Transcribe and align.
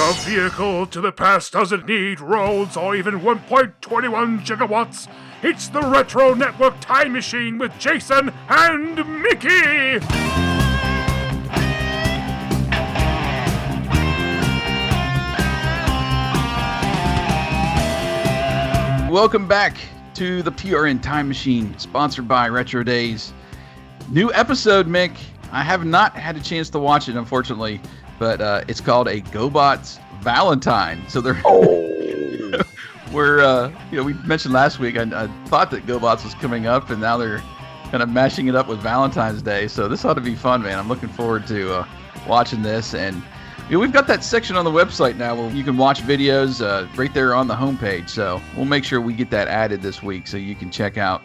Your 0.00 0.14
vehicle 0.14 0.86
to 0.86 1.00
the 1.02 1.12
past 1.12 1.52
doesn't 1.52 1.86
need 1.86 2.20
roads 2.20 2.74
or 2.74 2.96
even 2.96 3.20
1.21 3.20 4.40
gigawatts. 4.46 5.12
It's 5.42 5.68
the 5.68 5.82
Retro 5.82 6.32
Network 6.32 6.80
Time 6.80 7.12
Machine 7.12 7.58
with 7.58 7.70
Jason 7.78 8.32
and 8.48 8.96
Mickey! 9.22 9.98
Welcome 19.12 19.46
back 19.46 19.76
to 20.14 20.42
the 20.42 20.50
TRN 20.50 21.02
Time 21.02 21.28
Machine, 21.28 21.78
sponsored 21.78 22.26
by 22.26 22.48
Retro 22.48 22.82
Days. 22.82 23.34
New 24.08 24.32
episode, 24.32 24.86
Mick. 24.86 25.14
I 25.52 25.62
have 25.62 25.84
not 25.84 26.14
had 26.14 26.36
a 26.36 26.40
chance 26.40 26.70
to 26.70 26.78
watch 26.78 27.08
it, 27.08 27.16
unfortunately, 27.16 27.82
but 28.20 28.40
uh, 28.40 28.62
it's 28.68 28.82
called 28.82 29.08
a 29.08 29.22
GoBots 29.22 29.98
Valentine. 30.20 31.02
So 31.08 31.20
they're 31.20 31.40
Oh, 31.44 32.60
we're 33.12 33.40
uh, 33.40 33.72
you 33.90 33.96
know 33.96 34.04
we 34.04 34.12
mentioned 34.12 34.54
last 34.54 34.78
week. 34.78 34.96
I, 34.96 35.02
I 35.24 35.26
thought 35.46 35.72
that 35.72 35.86
GoBots 35.86 36.22
was 36.22 36.34
coming 36.34 36.66
up, 36.66 36.90
and 36.90 37.00
now 37.00 37.16
they're 37.16 37.42
kind 37.90 38.02
of 38.04 38.10
mashing 38.10 38.46
it 38.46 38.54
up 38.54 38.68
with 38.68 38.78
Valentine's 38.80 39.42
Day. 39.42 39.66
So 39.66 39.88
this 39.88 40.04
ought 40.04 40.14
to 40.14 40.20
be 40.20 40.36
fun, 40.36 40.62
man. 40.62 40.78
I'm 40.78 40.88
looking 40.88 41.08
forward 41.08 41.48
to 41.48 41.80
uh, 41.80 41.86
watching 42.28 42.62
this 42.62 42.94
and. 42.94 43.20
You 43.68 43.76
know, 43.76 43.82
we've 43.82 43.92
got 43.92 44.08
that 44.08 44.24
section 44.24 44.56
on 44.56 44.64
the 44.64 44.70
website 44.70 45.16
now 45.16 45.36
where 45.36 45.48
you 45.52 45.62
can 45.62 45.76
watch 45.76 46.02
videos 46.02 46.60
uh, 46.60 46.88
right 46.96 47.14
there 47.14 47.36
on 47.36 47.46
the 47.46 47.54
homepage. 47.54 48.08
So 48.08 48.40
we'll 48.56 48.64
make 48.64 48.82
sure 48.82 49.00
we 49.00 49.12
get 49.12 49.30
that 49.30 49.46
added 49.46 49.80
this 49.80 50.02
week 50.02 50.26
so 50.26 50.38
you 50.38 50.56
can 50.56 50.72
check 50.72 50.98
out 50.98 51.22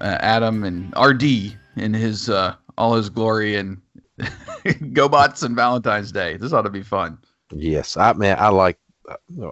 uh, 0.00 0.18
Adam 0.18 0.64
and 0.64 0.92
RD 1.00 1.56
in 1.76 1.94
his 1.94 2.28
uh, 2.28 2.56
all 2.76 2.96
his 2.96 3.08
glory 3.08 3.54
and 3.54 3.80
GoBots 4.64 5.42
and 5.42 5.56
Valentine's 5.56 6.12
Day. 6.12 6.36
This 6.36 6.52
ought 6.52 6.62
to 6.62 6.70
be 6.70 6.82
fun. 6.82 7.18
yes. 7.52 7.96
I 7.96 8.12
man, 8.14 8.36
I 8.38 8.48
like. 8.48 8.78
Uh, 9.08 9.50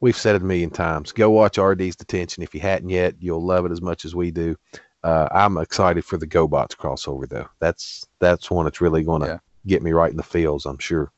we've 0.00 0.16
said 0.16 0.34
it 0.36 0.42
a 0.42 0.44
million 0.44 0.70
times. 0.70 1.12
Go 1.12 1.30
watch 1.30 1.58
RD's 1.58 1.96
Detention 1.96 2.42
if 2.42 2.54
you 2.54 2.60
hadn't 2.60 2.88
yet. 2.88 3.14
You'll 3.20 3.44
love 3.44 3.64
it 3.66 3.72
as 3.72 3.80
much 3.82 4.04
as 4.04 4.14
we 4.14 4.30
do. 4.30 4.56
Uh, 5.04 5.28
I'm 5.32 5.56
excited 5.58 6.04
for 6.04 6.16
the 6.16 6.26
GoBots 6.26 6.76
crossover 6.76 7.28
though. 7.28 7.48
That's 7.60 8.06
that's 8.18 8.50
one 8.50 8.64
that's 8.66 8.80
really 8.80 9.02
going 9.04 9.22
to 9.22 9.28
Yeah. 9.28 9.38
get 9.66 9.82
me 9.82 9.92
right 9.92 10.10
in 10.10 10.16
the 10.16 10.22
feels. 10.22 10.64
I'm 10.66 10.78
sure. 10.78 11.12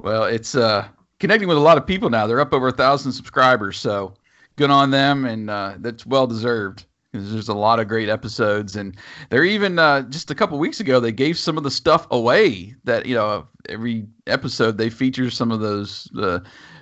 Well, 0.00 0.24
it's 0.24 0.54
uh, 0.54 0.86
connecting 1.20 1.48
with 1.48 1.56
a 1.56 1.60
lot 1.60 1.78
of 1.78 1.86
people 1.86 2.10
now. 2.10 2.26
They're 2.26 2.40
up 2.40 2.52
over 2.52 2.68
a 2.68 2.72
thousand 2.72 3.12
subscribers, 3.12 3.78
so 3.78 4.14
good 4.56 4.70
on 4.70 4.90
them, 4.90 5.24
and 5.24 5.48
uh, 5.48 5.74
that's 5.78 6.04
well 6.04 6.26
deserved. 6.26 6.84
There's 7.14 7.48
a 7.48 7.54
lot 7.54 7.78
of 7.78 7.86
great 7.86 8.08
episodes, 8.08 8.74
and 8.74 8.96
they're 9.30 9.44
even 9.44 9.78
uh, 9.78 10.02
just 10.02 10.30
a 10.30 10.34
couple 10.34 10.58
weeks 10.58 10.80
ago 10.80 10.98
they 10.98 11.12
gave 11.12 11.38
some 11.38 11.56
of 11.56 11.62
the 11.62 11.70
stuff 11.70 12.06
away 12.10 12.74
that 12.84 13.06
you 13.06 13.14
know 13.14 13.46
every 13.68 14.06
episode 14.26 14.76
they 14.76 14.90
feature 14.90 15.30
some 15.30 15.52
of 15.52 15.60
those 15.60 16.10
uh, 16.18 16.40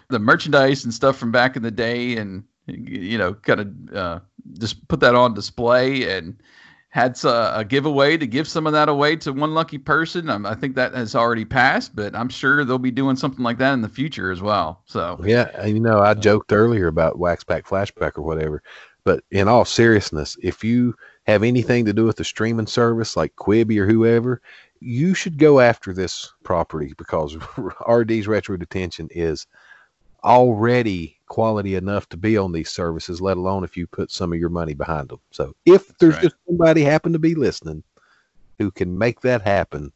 the 0.09 0.19
merchandise 0.19 0.85
and 0.85 0.95
stuff 0.95 1.19
from 1.19 1.33
back 1.33 1.55
in 1.55 1.63
the 1.63 1.71
day, 1.71 2.17
and 2.17 2.45
you 2.67 3.19
know 3.19 3.35
kind 3.35 3.61
of 3.61 3.95
uh, 3.95 4.21
just 4.59 4.89
put 4.89 5.01
that 5.01 5.15
on 5.15 5.35
display 5.35 6.17
and 6.17 6.43
had 6.93 7.19
a 7.25 7.65
giveaway 7.67 8.19
to 8.19 8.27
give 8.27 8.47
some 8.47 8.67
of 8.67 8.75
that 8.75 8.87
away 8.87 9.17
to 9.17 9.33
one 9.33 9.55
lucky 9.55 9.79
person. 9.79 10.29
Um, 10.29 10.45
I 10.45 10.55
think 10.55 10.75
that 10.77 10.93
has 10.93 11.15
already 11.15 11.47
passed, 11.47 11.97
but 11.97 12.15
I'm 12.15 12.29
sure 12.29 12.67
they'll 12.67 12.77
be 12.77 12.91
doing 12.91 13.17
something 13.17 13.43
like 13.43 13.57
that 13.59 13.73
in 13.73 13.81
the 13.81 13.89
future 13.89 14.31
as 14.31 14.43
well. 14.43 14.83
So 14.85 15.19
Yeah, 15.25 15.65
you 15.65 15.81
know, 15.81 16.01
I 16.01 16.13
joked 16.13 16.53
earlier 16.53 16.89
about 16.89 17.19
wax 17.19 17.45
pack 17.45 17.67
flashback 17.67 18.19
or 18.19 18.23
whatever, 18.23 18.63
but 19.05 19.25
in 19.31 19.49
all 19.49 19.65
seriousness, 19.65 20.37
if 20.43 20.63
you 20.63 20.95
have 21.25 21.43
anything 21.43 21.85
to 21.85 21.93
do 21.93 22.05
with 22.05 22.17
the 22.17 22.25
streaming 22.25 22.67
service 22.67 23.17
like 23.17 23.35
Quibi 23.37 23.79
or 23.79 23.87
whoever, 23.87 24.41
you 24.81 25.15
should 25.15 25.39
go 25.39 25.61
after 25.61 25.93
this 25.93 26.33
property 26.43 26.93
because 26.97 27.37
RD's 27.89 28.27
Retro 28.27 28.57
Detention 28.57 29.09
is 29.11 29.47
already 30.25 31.19
quality 31.27 31.75
enough 31.75 32.09
to 32.11 32.17
be 32.17 32.37
on 32.37 32.53
these 32.53 32.71
services, 32.71 33.21
let 33.21 33.37
alone 33.37 33.65
if 33.65 33.77
you 33.77 33.87
put 33.87 34.11
some 34.11 34.33
of 34.33 34.39
your 34.39 34.49
money 34.49 34.75
behind 34.75 35.09
them. 35.09 35.21
So 35.31 35.55
if 35.65 35.97
there's 35.99 36.15
right. 36.15 36.23
just 36.23 36.37
somebody 36.47 36.83
happen 36.83 37.13
to 37.13 37.19
be 37.19 37.35
listening 37.35 37.83
who 38.59 38.71
can 38.71 38.97
make 38.97 39.21
that 39.23 39.43
happen, 39.43 39.93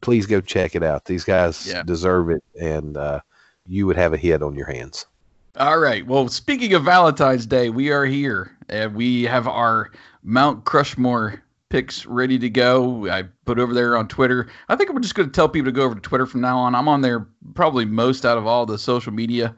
please 0.00 0.26
go 0.26 0.40
check 0.40 0.74
it 0.74 0.82
out. 0.82 1.04
These 1.04 1.24
guys 1.24 1.66
Yeah. 1.66 1.82
deserve 1.82 2.30
it, 2.30 2.42
and 2.60 2.96
uh, 2.96 3.20
you 3.66 3.86
would 3.86 3.96
have 3.96 4.12
a 4.12 4.18
hit 4.18 4.42
on 4.42 4.54
your 4.54 4.66
hands. 4.66 5.06
All 5.60 5.78
right. 5.78 6.06
Well, 6.06 6.26
speaking 6.28 6.72
of 6.72 6.84
Valentine's 6.84 7.44
Day, 7.44 7.68
we 7.68 7.90
are 7.90 8.06
here 8.06 8.56
and 8.70 8.94
we 8.94 9.24
have 9.24 9.46
our 9.46 9.90
Mount 10.22 10.64
Crushmore 10.64 11.38
picks 11.68 12.06
ready 12.06 12.38
to 12.38 12.48
go. 12.48 13.10
I 13.10 13.24
put 13.44 13.58
over 13.58 13.74
there 13.74 13.94
on 13.94 14.08
Twitter. 14.08 14.48
I 14.70 14.76
think 14.76 14.88
I'm 14.88 15.02
just 15.02 15.14
going 15.14 15.28
to 15.28 15.32
tell 15.34 15.50
people 15.50 15.70
to 15.70 15.76
go 15.76 15.82
over 15.82 15.94
to 15.94 16.00
Twitter 16.00 16.24
from 16.24 16.40
now 16.40 16.56
on. 16.56 16.74
I'm 16.74 16.88
on 16.88 17.02
there 17.02 17.28
probably 17.52 17.84
most 17.84 18.24
out 18.24 18.38
of 18.38 18.46
all 18.46 18.64
the 18.64 18.78
social 18.78 19.12
media. 19.12 19.54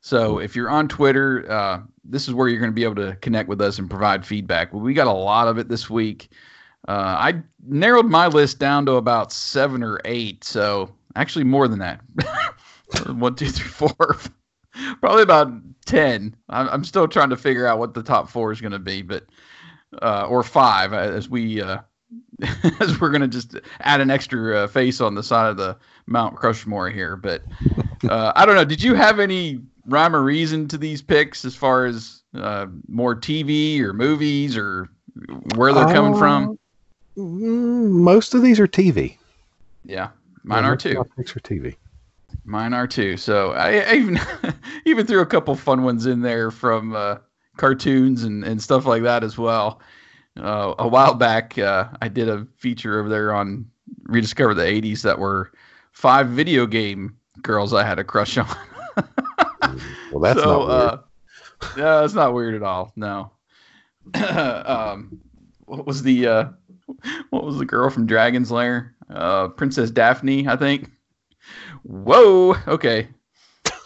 So 0.00 0.40
if 0.40 0.56
you're 0.56 0.70
on 0.70 0.88
Twitter, 0.88 1.48
uh, 1.48 1.82
this 2.02 2.26
is 2.26 2.34
where 2.34 2.48
you're 2.48 2.58
going 2.58 2.72
to 2.72 2.74
be 2.74 2.82
able 2.82 2.96
to 2.96 3.14
connect 3.20 3.48
with 3.48 3.60
us 3.60 3.78
and 3.78 3.88
provide 3.88 4.26
feedback. 4.26 4.72
We 4.72 4.92
got 4.92 5.06
a 5.06 5.12
lot 5.12 5.46
of 5.46 5.56
it 5.58 5.68
this 5.68 5.88
week. 5.88 6.30
Uh, 6.88 7.14
I 7.16 7.42
narrowed 7.64 8.06
my 8.06 8.26
list 8.26 8.58
down 8.58 8.86
to 8.86 8.94
about 8.94 9.30
seven 9.30 9.84
or 9.84 10.00
eight. 10.04 10.42
So 10.42 10.92
actually 11.14 11.44
more 11.44 11.68
than 11.68 11.78
that. 11.78 12.00
One, 13.06 13.36
two, 13.36 13.50
three, 13.50 13.68
four, 13.68 14.18
probably 15.00 15.22
about 15.22 15.52
10 15.86 16.34
i'm, 16.48 16.68
I'm 16.68 16.84
still 16.84 17.08
trying 17.08 17.30
to 17.30 17.36
figure 17.36 17.66
out 17.66 17.78
what 17.78 17.94
the 17.94 18.02
top 18.02 18.28
four 18.28 18.52
is 18.52 18.60
going 18.60 18.72
to 18.72 18.78
be 18.78 19.02
but 19.02 19.24
uh, 20.02 20.26
or 20.28 20.42
five 20.42 20.92
uh, 20.92 20.96
as 20.96 21.28
we 21.28 21.62
uh, 21.62 21.78
as 22.80 23.00
we're 23.00 23.10
going 23.10 23.22
to 23.22 23.28
just 23.28 23.56
add 23.80 24.00
an 24.00 24.10
extra 24.10 24.58
uh, 24.64 24.66
face 24.66 25.00
on 25.00 25.14
the 25.14 25.22
side 25.22 25.48
of 25.50 25.56
the 25.56 25.76
mount 26.06 26.36
crushmore 26.36 26.92
here 26.92 27.16
but 27.16 27.42
uh, 28.08 28.32
i 28.34 28.44
don't 28.44 28.56
know 28.56 28.64
did 28.64 28.82
you 28.82 28.94
have 28.94 29.20
any 29.20 29.60
rhyme 29.86 30.16
or 30.16 30.22
reason 30.22 30.66
to 30.68 30.78
these 30.78 31.02
picks 31.02 31.44
as 31.44 31.54
far 31.54 31.86
as 31.86 32.22
uh, 32.34 32.66
more 32.88 33.14
tv 33.14 33.80
or 33.80 33.92
movies 33.92 34.56
or 34.56 34.88
where 35.56 35.72
they're 35.72 35.84
coming 35.86 36.14
from 36.14 36.58
Mm, 37.16 37.90
most 37.90 38.34
of 38.34 38.42
these 38.42 38.58
are 38.58 38.66
TV. 38.66 39.16
yeah 39.84 40.08
mine 40.42 40.64
Yeah, 40.64 40.70
are 40.72 40.76
too 40.76 41.04
picks 41.16 41.36
are 41.36 41.40
TV. 41.40 41.76
Mine 42.44 42.74
are 42.74 42.86
too. 42.86 43.16
So 43.16 43.52
I, 43.52 43.78
I 43.80 43.94
even 43.94 44.20
even 44.84 45.06
threw 45.06 45.20
a 45.20 45.26
couple 45.26 45.54
fun 45.56 45.82
ones 45.82 46.06
in 46.06 46.20
there 46.20 46.50
from 46.50 46.94
uh, 46.94 47.16
cartoons 47.56 48.24
and, 48.24 48.44
and 48.44 48.62
stuff 48.62 48.86
like 48.86 49.02
that 49.02 49.24
as 49.24 49.38
well. 49.38 49.80
Uh, 50.36 50.74
a 50.78 50.88
while 50.88 51.14
back, 51.14 51.58
uh, 51.58 51.88
I 52.02 52.08
did 52.08 52.28
a 52.28 52.46
feature 52.56 52.98
over 52.98 53.08
there 53.08 53.32
on 53.32 53.66
rediscover 54.02 54.54
the 54.54 54.62
'80s 54.62 55.02
that 55.02 55.18
were 55.18 55.52
five 55.92 56.28
video 56.28 56.66
game 56.66 57.16
girls 57.42 57.72
I 57.72 57.84
had 57.84 57.98
a 57.98 58.04
crush 58.04 58.36
on. 58.36 58.46
Well, 60.14 60.20
that's 60.20 60.40
so, 60.40 60.44
not 60.44 60.68
weird. 60.68 60.80
Uh, 60.80 60.98
no, 61.76 62.00
that's 62.00 62.14
not 62.14 62.34
weird 62.34 62.54
at 62.54 62.62
all. 62.62 62.92
No. 62.94 63.32
um, 64.14 65.20
what 65.64 65.86
was 65.86 66.04
the 66.04 66.26
uh, 66.28 66.44
what 67.30 67.44
was 67.44 67.58
the 67.58 67.64
girl 67.64 67.90
from 67.90 68.06
Dragon's 68.06 68.52
Lair? 68.52 68.94
Uh, 69.10 69.48
Princess 69.48 69.90
Daphne, 69.90 70.46
I 70.46 70.56
think. 70.56 70.92
Whoa. 71.82 72.56
Okay. 72.66 73.08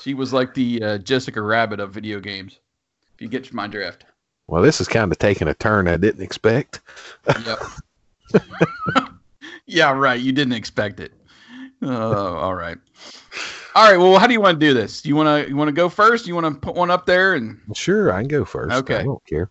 She 0.01 0.15
was 0.15 0.33
like 0.33 0.55
the 0.55 0.83
uh, 0.83 0.99
Jessica 0.99 1.43
Rabbit 1.43 1.81
of 1.81 1.93
video 1.93 2.21
games. 2.21 2.59
If 3.15 3.23
you 3.23 3.29
get 3.29 3.53
my 3.53 3.67
drift. 3.67 4.05
well, 4.47 4.63
this 4.63 4.81
is 4.81 4.89
kind 4.89 5.11
of 5.11 5.19
taking 5.19 5.49
a 5.49 5.55
turn 5.55 5.89
I 5.89 5.97
didn't 5.97 6.23
expect. 6.23 6.81
Yep. 7.45 7.59
yeah, 9.67 9.93
right. 9.93 10.21
You 10.21 10.33
didn't 10.33 10.55
expect 10.55 11.01
it. 11.01 11.13
Oh, 11.83 12.37
all 12.37 12.55
right. 12.55 12.79
All 13.75 13.91
right. 13.91 13.99
Well, 13.99 14.19
how 14.19 14.27
do 14.27 14.33
you 14.33 14.41
want 14.41 14.59
to 14.59 14.67
do 14.67 14.75
this? 14.75 15.05
You 15.05 15.15
want 15.15 15.45
to 15.45 15.49
you 15.49 15.57
want 15.57 15.69
to 15.69 15.73
go 15.73 15.89
first? 15.89 16.27
You 16.27 16.35
want 16.35 16.53
to 16.53 16.61
put 16.61 16.75
one 16.75 16.91
up 16.91 17.07
there 17.07 17.35
and 17.35 17.61
Sure, 17.75 18.13
I 18.13 18.21
can 18.21 18.29
go 18.29 18.45
first. 18.45 18.75
Okay. 18.75 18.97
I 18.97 19.03
don't 19.05 19.25
care. 19.27 19.51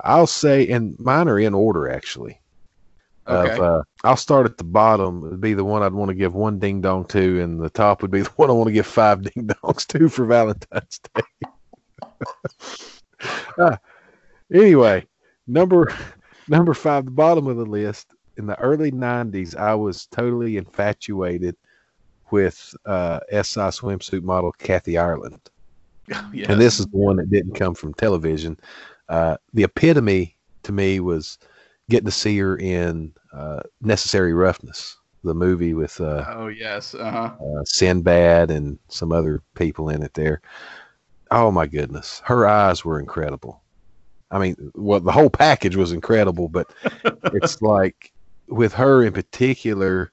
I'll 0.00 0.26
say, 0.26 0.68
and 0.68 0.98
mine 0.98 1.28
are 1.28 1.38
in 1.38 1.54
order 1.54 1.88
actually. 1.88 2.38
Okay. 3.26 3.52
Of, 3.54 3.60
uh, 3.60 3.82
I'll 4.04 4.16
start 4.16 4.46
at 4.46 4.58
the 4.58 4.64
bottom. 4.64 5.26
It'd 5.26 5.40
be 5.40 5.54
the 5.54 5.64
one 5.64 5.82
I'd 5.82 5.92
want 5.92 6.08
to 6.08 6.14
give 6.14 6.34
one 6.34 6.58
ding 6.58 6.80
dong 6.80 7.04
to, 7.06 7.40
and 7.40 7.60
the 7.60 7.70
top 7.70 8.02
would 8.02 8.10
be 8.10 8.22
the 8.22 8.30
one 8.36 8.50
I 8.50 8.52
want 8.52 8.68
to 8.68 8.72
give 8.72 8.86
five 8.86 9.22
ding 9.22 9.46
dongs 9.46 9.86
to 9.88 10.08
for 10.08 10.24
Valentine's 10.24 11.00
Day. 11.14 11.48
Uh, 13.58 13.76
anyway, 14.52 15.06
number 15.46 15.94
number 16.48 16.74
five, 16.74 17.04
the 17.04 17.10
bottom 17.10 17.46
of 17.46 17.56
the 17.56 17.66
list. 17.66 18.08
In 18.38 18.46
the 18.46 18.58
early 18.58 18.90
'90s, 18.90 19.54
I 19.56 19.74
was 19.74 20.06
totally 20.06 20.56
infatuated 20.56 21.54
with 22.30 22.74
uh, 22.86 23.20
SI 23.30 23.68
swimsuit 23.68 24.22
model 24.22 24.52
Kathy 24.52 24.96
Ireland 24.96 25.50
yeah. 26.32 26.50
and 26.50 26.60
this 26.60 26.80
is 26.80 26.86
the 26.86 26.96
one 26.96 27.16
that 27.16 27.30
didn't 27.30 27.54
come 27.54 27.74
from 27.74 27.94
television. 27.94 28.58
Uh, 29.08 29.36
the 29.52 29.64
epitome 29.64 30.36
to 30.62 30.72
me 30.72 31.00
was 31.00 31.38
getting 31.90 32.06
to 32.06 32.12
see 32.12 32.38
her 32.38 32.56
in 32.56 33.12
uh, 33.32 33.60
Necessary 33.80 34.32
Roughness, 34.32 34.96
the 35.24 35.34
movie 35.34 35.74
with 35.74 36.00
uh, 36.00 36.24
Oh 36.28 36.48
yes. 36.48 36.94
Uh-huh. 36.94 37.30
uh, 37.40 37.64
Sinbad 37.64 38.50
and 38.50 38.78
some 38.88 39.12
other 39.12 39.42
people 39.54 39.88
in 39.88 40.02
it 40.02 40.14
there. 40.14 40.40
Oh 41.30 41.50
my 41.50 41.66
goodness, 41.66 42.20
her 42.24 42.46
eyes 42.46 42.84
were 42.84 43.00
incredible. 43.00 43.62
I 44.30 44.38
mean, 44.38 44.56
well, 44.74 45.00
the 45.00 45.12
whole 45.12 45.30
package 45.30 45.76
was 45.76 45.92
incredible, 45.92 46.48
but 46.48 46.72
it's 47.32 47.60
like 47.60 48.12
with 48.48 48.72
her 48.74 49.02
in 49.04 49.12
particular, 49.12 50.10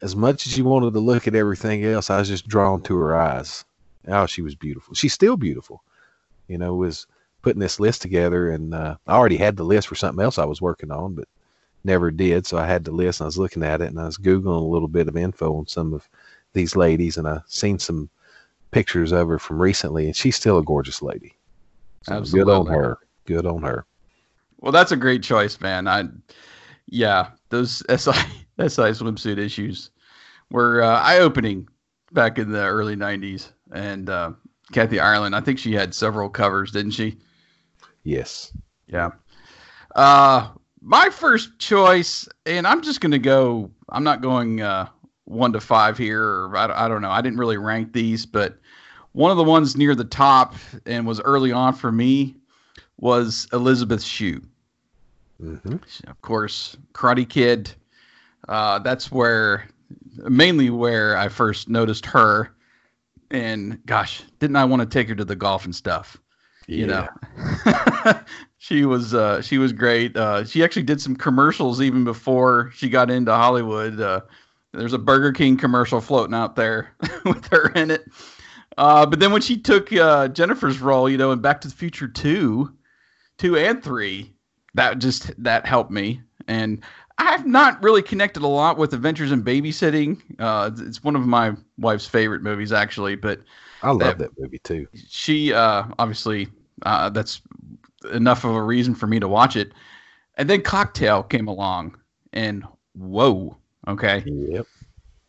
as 0.00 0.16
much 0.16 0.46
as 0.46 0.56
you 0.58 0.64
wanted 0.64 0.92
to 0.94 1.00
look 1.00 1.26
at 1.28 1.34
everything 1.34 1.84
else, 1.84 2.10
I 2.10 2.18
was 2.18 2.28
just 2.28 2.48
drawn 2.48 2.82
to 2.82 2.96
her 2.96 3.16
eyes. 3.16 3.64
Oh, 4.08 4.26
she 4.26 4.42
was 4.42 4.54
beautiful. 4.54 4.94
She's 4.94 5.12
still 5.12 5.36
beautiful. 5.36 5.82
You 6.48 6.58
know, 6.58 6.74
was 6.74 7.06
putting 7.42 7.60
this 7.60 7.80
list 7.80 8.02
together, 8.02 8.50
and 8.50 8.72
uh, 8.72 8.96
I 9.06 9.14
already 9.14 9.36
had 9.36 9.56
the 9.56 9.64
list 9.64 9.88
for 9.88 9.94
something 9.94 10.24
else 10.24 10.38
I 10.38 10.44
was 10.44 10.62
working 10.62 10.90
on, 10.90 11.14
but 11.14 11.28
never 11.84 12.10
did. 12.10 12.46
So 12.46 12.56
I 12.56 12.66
had 12.66 12.84
the 12.84 12.92
list, 12.92 13.20
and 13.20 13.26
I 13.26 13.28
was 13.28 13.38
looking 13.38 13.62
at 13.62 13.80
it, 13.80 13.88
and 13.88 14.00
I 14.00 14.06
was 14.06 14.18
googling 14.18 14.60
a 14.60 14.64
little 14.64 14.88
bit 14.88 15.08
of 15.08 15.16
info 15.16 15.56
on 15.56 15.66
some 15.66 15.92
of 15.92 16.08
these 16.52 16.76
ladies, 16.76 17.16
and 17.16 17.26
I 17.26 17.40
seen 17.46 17.78
some 17.78 18.08
pictures 18.70 19.12
of 19.12 19.28
her 19.28 19.38
from 19.38 19.60
recently, 19.60 20.06
and 20.06 20.16
she's 20.16 20.36
still 20.36 20.58
a 20.58 20.64
gorgeous 20.64 21.02
lady. 21.02 21.34
So 22.02 22.14
Absolutely. 22.14 22.52
Good 22.52 22.58
on 22.58 22.66
her. 22.66 22.98
Good 23.26 23.46
on 23.46 23.62
her. 23.62 23.84
Well, 24.60 24.72
that's 24.72 24.92
a 24.92 24.96
great 24.96 25.22
choice, 25.22 25.60
man. 25.60 25.88
I, 25.88 26.04
yeah, 26.86 27.30
those 27.48 27.82
SI 27.88 28.12
SI 28.58 28.92
swimsuit 28.92 29.38
issues 29.38 29.90
were 30.50 30.82
uh, 30.82 31.00
eye 31.00 31.18
opening 31.18 31.68
back 32.12 32.38
in 32.38 32.52
the 32.52 32.64
early 32.64 32.96
'90s, 32.96 33.50
and 33.72 34.08
uh, 34.08 34.32
Kathy 34.72 35.00
Ireland, 35.00 35.34
I 35.34 35.40
think 35.40 35.58
she 35.58 35.72
had 35.72 35.94
several 35.94 36.28
covers, 36.28 36.70
didn't 36.70 36.92
she? 36.92 37.18
Yes. 38.04 38.52
Yeah. 38.86 39.10
Uh, 39.94 40.50
my 40.80 41.10
first 41.10 41.58
choice, 41.58 42.28
and 42.46 42.66
I'm 42.66 42.82
just 42.82 43.00
gonna 43.00 43.18
go. 43.18 43.70
I'm 43.88 44.04
not 44.04 44.20
going 44.20 44.62
uh, 44.62 44.88
one 45.24 45.52
to 45.52 45.60
five 45.60 45.96
here, 45.96 46.24
or 46.24 46.56
I, 46.56 46.86
I 46.86 46.88
don't 46.88 47.02
know. 47.02 47.10
I 47.10 47.22
didn't 47.22 47.38
really 47.38 47.58
rank 47.58 47.92
these, 47.92 48.26
but 48.26 48.58
one 49.12 49.30
of 49.30 49.36
the 49.36 49.44
ones 49.44 49.76
near 49.76 49.94
the 49.94 50.04
top 50.04 50.54
and 50.86 51.06
was 51.06 51.20
early 51.20 51.52
on 51.52 51.74
for 51.74 51.92
me 51.92 52.36
was 52.98 53.46
Elizabeth 53.52 54.02
Shue. 54.02 54.40
hmm 55.38 55.76
Of 56.06 56.20
course, 56.22 56.76
Karate 56.94 57.28
Kid. 57.28 57.72
Uh, 58.48 58.78
that's 58.80 59.12
where, 59.12 59.68
mainly 60.16 60.70
where 60.70 61.16
I 61.16 61.28
first 61.28 61.68
noticed 61.68 62.06
her. 62.06 62.54
And 63.30 63.84
gosh, 63.86 64.22
didn't 64.40 64.56
I 64.56 64.64
want 64.64 64.80
to 64.80 64.86
take 64.86 65.08
her 65.08 65.14
to 65.14 65.24
the 65.24 65.36
golf 65.36 65.64
and 65.64 65.74
stuff? 65.74 66.18
You 66.66 66.86
know, 66.86 67.08
she 68.58 68.84
was 68.84 69.14
uh, 69.14 69.42
she 69.42 69.58
was 69.58 69.72
great. 69.72 70.16
Uh, 70.16 70.44
she 70.44 70.62
actually 70.62 70.84
did 70.84 71.00
some 71.00 71.16
commercials 71.16 71.80
even 71.80 72.04
before 72.04 72.70
she 72.74 72.88
got 72.88 73.10
into 73.10 73.32
Hollywood. 73.32 74.00
Uh, 74.00 74.20
there's 74.72 74.92
a 74.92 74.98
Burger 74.98 75.32
King 75.32 75.56
commercial 75.56 76.00
floating 76.00 76.34
out 76.34 76.56
there 76.56 76.94
with 77.24 77.46
her 77.48 77.68
in 77.70 77.90
it. 77.90 78.04
Uh, 78.78 79.04
but 79.04 79.20
then 79.20 79.32
when 79.32 79.42
she 79.42 79.58
took 79.58 79.92
uh, 79.92 80.28
Jennifer's 80.28 80.80
role, 80.80 81.08
you 81.08 81.18
know, 81.18 81.32
in 81.32 81.40
Back 81.40 81.60
to 81.62 81.68
the 81.68 81.74
Future 81.74 82.08
two, 82.08 82.72
two 83.38 83.56
and 83.56 83.82
three, 83.82 84.32
that 84.74 84.98
just 84.98 85.30
that 85.42 85.66
helped 85.66 85.90
me. 85.90 86.22
And 86.48 86.82
I've 87.18 87.46
not 87.46 87.82
really 87.82 88.02
connected 88.02 88.42
a 88.42 88.48
lot 88.48 88.78
with 88.78 88.94
Adventures 88.94 89.32
in 89.32 89.44
Babysitting. 89.44 90.20
Uh, 90.38 90.70
it's 90.78 91.04
one 91.04 91.16
of 91.16 91.26
my 91.26 91.52
wife's 91.78 92.06
favorite 92.06 92.42
movies, 92.42 92.72
actually. 92.72 93.16
But 93.16 93.40
I 93.82 93.90
love 93.90 93.98
that- 93.98 94.18
that 94.18 94.38
movie 94.38 94.58
too. 94.58 94.86
she 95.08 95.52
uh, 95.52 95.84
obviously 95.98 96.48
uh, 96.82 97.08
that's 97.10 97.42
enough 98.12 98.44
of 98.44 98.54
a 98.54 98.62
reason 98.62 98.94
for 98.94 99.06
me 99.06 99.20
to 99.20 99.28
watch 99.28 99.56
it. 99.56 99.72
And 100.36 100.48
then 100.48 100.62
Cocktail 100.62 101.22
came 101.22 101.46
along, 101.48 101.96
and 102.32 102.64
whoa, 102.94 103.56
okay, 103.86 104.24
Yep. 104.26 104.66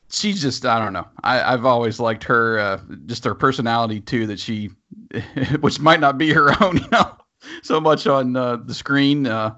she's 0.09 0.41
just 0.41 0.65
I 0.65 0.79
don't 0.79 0.93
know. 0.93 1.07
I, 1.23 1.53
I've 1.53 1.65
always 1.65 1.99
liked 1.99 2.23
her, 2.25 2.59
uh, 2.59 2.79
just 3.05 3.25
her 3.25 3.35
personality 3.35 3.99
too. 3.99 4.25
That 4.27 4.39
she, 4.39 4.69
which 5.59 5.79
might 5.79 5.99
not 5.99 6.17
be 6.17 6.31
her 6.31 6.51
own, 6.63 6.77
you 6.77 6.87
know, 6.91 7.17
so 7.63 7.81
much 7.81 8.07
on 8.07 8.35
uh, 8.35 8.55
the 8.57 8.73
screen. 8.73 9.27
Uh, 9.27 9.55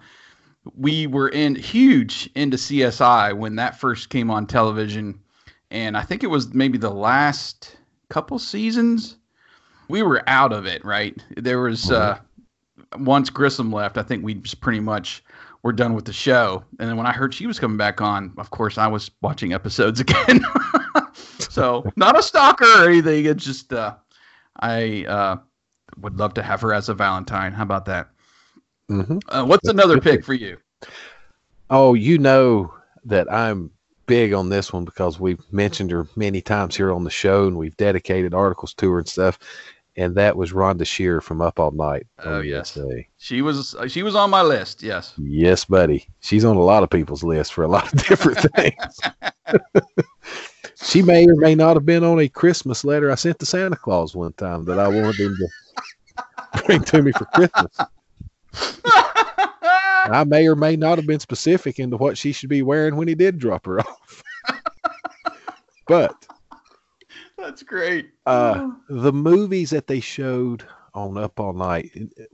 we 0.76 1.06
were 1.06 1.30
in 1.30 1.54
huge 1.54 2.28
into 2.36 2.58
CSI 2.58 3.38
when 3.38 3.56
that 3.58 3.80
first 3.80 4.10
came 4.10 4.32
on 4.32 4.48
television, 4.48 5.20
and 5.70 5.96
I 5.96 6.02
think 6.02 6.24
it 6.24 6.28
was 6.28 6.54
maybe 6.56 6.80
the 6.80 6.90
last 6.90 7.78
couple 8.10 8.40
seasons. 8.40 9.18
We 9.88 10.02
were 10.02 10.24
out 10.28 10.52
of 10.52 10.66
it, 10.66 10.84
right? 10.84 11.16
There 11.38 11.62
was 11.62 11.92
uh, 11.92 12.18
once 12.98 13.30
Grissom 13.30 13.72
left. 13.72 13.98
I 13.98 14.04
think 14.04 14.24
we 14.24 14.36
just 14.36 14.62
pretty 14.62 14.80
much 14.80 15.24
were 15.64 15.74
done 15.74 15.94
with 15.94 16.06
the 16.06 16.14
show. 16.14 16.64
And 16.80 16.90
then 16.90 16.98
when 16.98 17.06
I 17.06 17.12
heard 17.12 17.34
she 17.34 17.48
was 17.48 17.60
coming 17.60 17.78
back 17.78 18.02
on, 18.02 18.34
of 18.38 18.50
course, 18.52 18.78
I 18.78 18.88
was 18.88 19.12
watching 19.22 19.54
episodes 19.54 20.00
again. 20.02 20.44
so 21.40 21.86
not 21.96 22.18
a 22.18 22.24
stalker 22.24 22.66
or 22.66 22.90
anything. 22.90 23.26
It's 23.26 23.44
just 23.44 23.74
uh, 23.74 23.96
I 24.60 25.06
uh, 25.06 25.38
would 26.00 26.18
love 26.18 26.34
to 26.36 26.44
have 26.44 26.62
her 26.62 26.74
as 26.74 26.90
a 26.90 26.94
Valentine. 26.94 27.52
How 27.52 27.64
about 27.64 27.86
that? 27.86 28.10
hmm 28.88 29.20
Uh, 29.30 29.46
what's 29.46 29.68
another 29.68 30.00
pick 30.00 30.24
for 30.24 30.34
you? 30.34 30.58
Oh, 31.70 31.94
you 31.94 32.18
know 32.18 32.74
that 33.06 33.32
I'm 33.32 33.72
big 34.06 34.34
on 34.34 34.50
this 34.50 34.72
one 34.74 34.86
because 34.86 35.20
we've 35.20 35.42
mentioned 35.52 35.92
her 35.92 36.08
many 36.16 36.42
times 36.42 36.76
here 36.76 36.92
on 36.92 37.04
the 37.04 37.10
show, 37.10 37.48
and 37.48 37.58
we've 37.58 37.78
dedicated 37.78 38.34
articles 38.34 38.74
to 38.76 38.92
her 38.92 39.00
and 39.00 39.08
stuff. 39.08 39.40
And 39.98 40.14
that 40.16 40.36
was 40.36 40.52
Rhonda 40.52 40.86
Shear 40.86 41.22
from 41.22 41.42
Up 41.42 41.58
All 41.58 41.72
Night. 41.72 42.06
Oh, 42.20 42.42
yes. 42.42 42.76
USA. 42.76 43.08
She 43.18 43.42
was 43.42 43.76
uh, 43.76 43.88
she 43.88 44.04
was 44.04 44.14
on 44.14 44.30
my 44.30 44.42
list. 44.42 44.84
Yes. 44.84 45.14
Yes, 45.18 45.64
buddy. 45.64 46.06
She's 46.20 46.44
on 46.44 46.58
a 46.58 46.62
lot 46.62 46.84
of 46.84 46.90
people's 46.90 47.24
list 47.24 47.54
for 47.54 47.64
a 47.64 47.68
lot 47.68 47.92
of 47.94 48.06
different 48.06 48.40
things. 48.56 49.00
she 50.84 51.02
may 51.02 51.26
or 51.26 51.36
may 51.36 51.56
not 51.56 51.78
have 51.78 51.86
been 51.86 52.04
on 52.04 52.20
a 52.20 52.28
Christmas 52.28 52.84
letter 52.84 53.10
I 53.12 53.16
sent 53.16 53.40
to 53.40 53.46
Santa 53.46 53.78
Claus 53.78 54.16
one 54.16 54.34
time 54.34 54.66
that 54.66 54.80
I 54.80 54.88
wanted 54.88 55.20
him 55.20 55.38
to 55.38 56.64
bring 56.66 56.84
to 56.84 57.02
me 57.02 57.12
for 57.14 57.26
Christmas. 57.26 57.78
I 60.14 60.24
may 60.24 60.48
or 60.48 60.56
may 60.56 60.76
not 60.76 60.98
have 60.98 61.08
been 61.08 61.20
specific 61.20 61.80
into 61.80 61.98
what 61.98 62.18
she 62.18 62.32
should 62.32 62.50
be 62.50 62.62
wearing 62.62 62.96
when 62.96 63.08
he 63.08 63.16
did 63.16 63.40
drop 63.40 63.66
her 63.66 63.80
off. 63.88 64.24
but 65.88 66.28
That's 67.38 67.64
great. 67.64 68.10
uh, 68.26 68.70
the 68.90 69.14
movies 69.14 69.70
that 69.72 69.88
they 69.88 70.00
showed 70.00 70.64
on 70.94 71.18
Up 71.18 71.40
All 71.40 71.54
Night, 71.54 71.92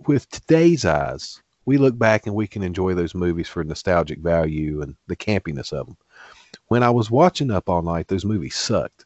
with 0.08 0.30
today's 0.30 0.86
eyes, 0.86 1.42
we 1.66 1.78
look 1.78 1.98
back 1.98 2.26
and 2.28 2.36
we 2.36 2.48
can 2.48 2.64
enjoy 2.64 2.94
those 2.94 3.16
movies 3.16 3.48
for 3.48 3.64
nostalgic 3.64 4.20
value 4.20 4.82
and 4.82 4.96
the 5.08 5.16
campiness 5.16 5.72
of 5.74 5.88
them. 5.88 5.98
When 6.68 6.84
I 6.84 6.90
was 6.90 7.12
watching 7.12 7.52
Up 7.52 7.70
All 7.70 7.82
Night, 7.82 8.08
those 8.08 8.26
movies 8.26 8.56
sucked, 8.56 9.06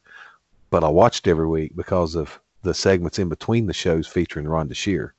but 0.70 0.84
I 0.84 0.90
watched 0.90 1.28
every 1.28 1.48
week 1.48 1.76
because 1.76 2.16
of 2.16 2.40
the 2.64 2.74
segments 2.74 3.20
in 3.20 3.30
between 3.30 3.66
the 3.68 3.74
shows 3.74 4.08
featuring 4.08 4.46
Rhonda 4.48 4.76
Shear. 4.76 5.14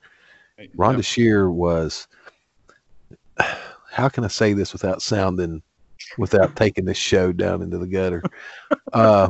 Rhonda 0.76 1.04
Shear 1.04 1.50
was, 1.50 2.08
how 3.38 4.08
can 4.08 4.24
I 4.24 4.28
say 4.28 4.52
this 4.52 4.72
without 4.72 5.02
sounding, 5.02 5.62
without 6.18 6.56
taking 6.56 6.84
this 6.84 6.98
show 6.98 7.32
down 7.32 7.62
into 7.62 7.78
the 7.78 7.86
gutter? 7.86 8.22
uh, 8.92 9.28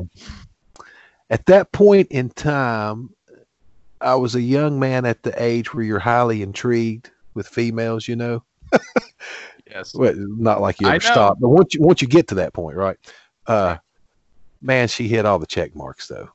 at 1.31 1.45
that 1.47 1.73
point 1.73 2.09
in 2.11 2.31
time, 2.31 3.11
I 4.01 4.15
was 4.15 4.35
a 4.35 4.41
young 4.41 4.79
man 4.79 5.05
at 5.07 5.23
the 5.23 5.35
age 5.43 5.73
where 5.73 5.85
you're 5.85 5.99
highly 5.99 6.43
intrigued 6.43 7.11
with 7.35 7.49
females, 7.49 8.09
you 8.09 8.17
know. 8.17 8.43
Yes. 9.69 9.93
Well, 9.97 10.15
not 10.17 10.61
like 10.61 10.81
you 10.81 10.87
ever 10.87 11.01
stop, 11.01 11.39
but 11.41 11.49
once 11.49 11.75
you 11.75 11.81
once 11.83 12.01
you 12.01 12.07
get 12.07 12.29
to 12.29 12.37
that 12.37 12.55
point, 12.55 12.77
right? 12.77 12.97
Uh, 13.49 13.77
man, 14.63 14.87
she 14.87 15.09
hit 15.09 15.27
all 15.27 15.41
the 15.41 15.47
check 15.47 15.75
marks 15.75 16.07
though. 16.07 16.29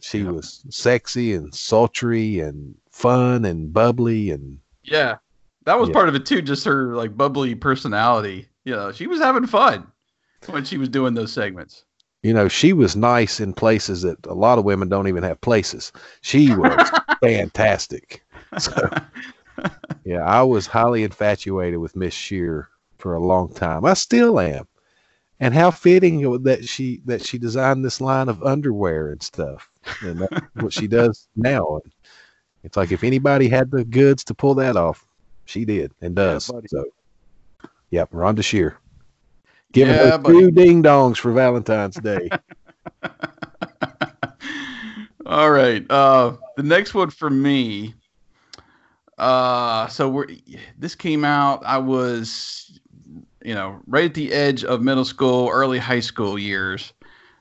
She 0.00 0.22
Yep. 0.22 0.32
was 0.32 0.64
sexy 0.70 1.34
and 1.34 1.54
sultry 1.54 2.40
and 2.40 2.74
fun 2.90 3.44
and 3.44 3.70
bubbly 3.70 4.30
and 4.30 4.58
Yeah. 4.82 5.16
That 5.64 5.78
was 5.78 5.88
Yeah. 5.88 5.94
part 5.94 6.08
of 6.08 6.14
it 6.14 6.24
too, 6.26 6.42
just 6.42 6.64
her 6.64 6.94
like 6.94 7.16
bubbly 7.16 7.54
personality. 7.54 8.48
You 8.64 8.74
know, 8.76 8.92
she 8.92 9.06
was 9.06 9.20
having 9.20 9.46
fun 9.46 9.86
when 10.46 10.64
she 10.64 10.78
was 10.78 10.88
doing 10.88 11.14
those 11.14 11.32
segments. 11.32 11.84
you 12.22 12.32
know 12.34 12.48
she 12.48 12.72
was 12.72 12.96
nice 12.96 13.38
in 13.40 13.52
places 13.52 14.02
that 14.02 14.24
a 14.26 14.34
lot 14.34 14.58
of 14.58 14.64
women 14.64 14.88
don't 14.88 15.08
even 15.08 15.22
have 15.22 15.40
places. 15.40 15.92
She 16.22 16.54
was 16.54 16.90
fantastic. 17.22 18.24
So, 18.58 18.72
yeah, 20.04 20.24
I 20.24 20.42
was 20.42 20.66
highly 20.66 21.04
infatuated 21.04 21.78
with 21.78 21.96
Miss 21.96 22.14
Shear 22.14 22.68
for 22.98 23.14
a 23.14 23.20
long 23.24 23.52
time. 23.52 23.84
I 23.84 23.94
still 23.94 24.40
am. 24.40 24.66
And 25.40 25.54
how 25.54 25.70
fitting 25.70 26.42
that 26.42 26.64
she 26.66 27.00
that 27.04 27.24
she 27.24 27.38
designed 27.38 27.84
this 27.84 28.00
line 28.00 28.28
of 28.28 28.42
underwear 28.42 29.12
and 29.12 29.22
stuff, 29.22 29.70
and 30.00 30.18
that's 30.20 30.46
what 30.54 30.72
she 30.72 30.88
does 30.88 31.28
now. 31.36 31.80
It's 32.64 32.76
like 32.76 32.90
if 32.90 33.04
anybody 33.04 33.48
had 33.48 33.70
the 33.70 33.84
goods 33.84 34.24
to 34.24 34.34
pull 34.34 34.54
that 34.56 34.76
off, 34.76 35.06
she 35.48 35.64
did 35.64 35.92
and 36.00 36.14
does. 36.14 36.48
buddy. 36.48 36.68
so, 36.68 36.84
yep, 37.90 38.10
Rhonda 38.12 38.44
Shear, 38.44 38.76
giving 39.72 39.94
Yeah, 39.94 40.18
buddy. 40.18 40.38
two 40.38 40.50
ding 40.50 40.82
dongs 40.82 41.16
for 41.16 41.32
Valentine's 41.32 41.96
Day. 41.96 42.28
All 45.26 45.50
right. 45.50 45.84
Uh, 45.90 46.36
the 46.56 46.62
next 46.62 46.94
one 46.94 47.10
for 47.10 47.28
me. 47.30 47.94
Uh, 49.18 49.88
so 49.88 50.08
we're 50.08 50.26
this 50.78 50.94
came 50.94 51.24
out. 51.24 51.62
I 51.66 51.78
was, 51.78 52.78
you 53.44 53.54
know, 53.54 53.80
right 53.86 54.04
at 54.06 54.14
the 54.14 54.32
edge 54.32 54.64
of 54.64 54.80
middle 54.80 55.04
school, 55.04 55.50
early 55.52 55.78
high 55.78 56.00
school 56.00 56.38
years. 56.38 56.92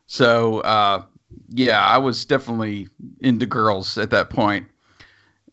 So, 0.07 0.61
uh, 0.61 1.03
yeah, 1.49 1.85
I 1.85 1.97
was 1.97 2.25
definitely 2.25 2.87
into 3.19 3.45
girls 3.45 3.97
at 3.97 4.09
that 4.09 4.29
point, 4.29 4.65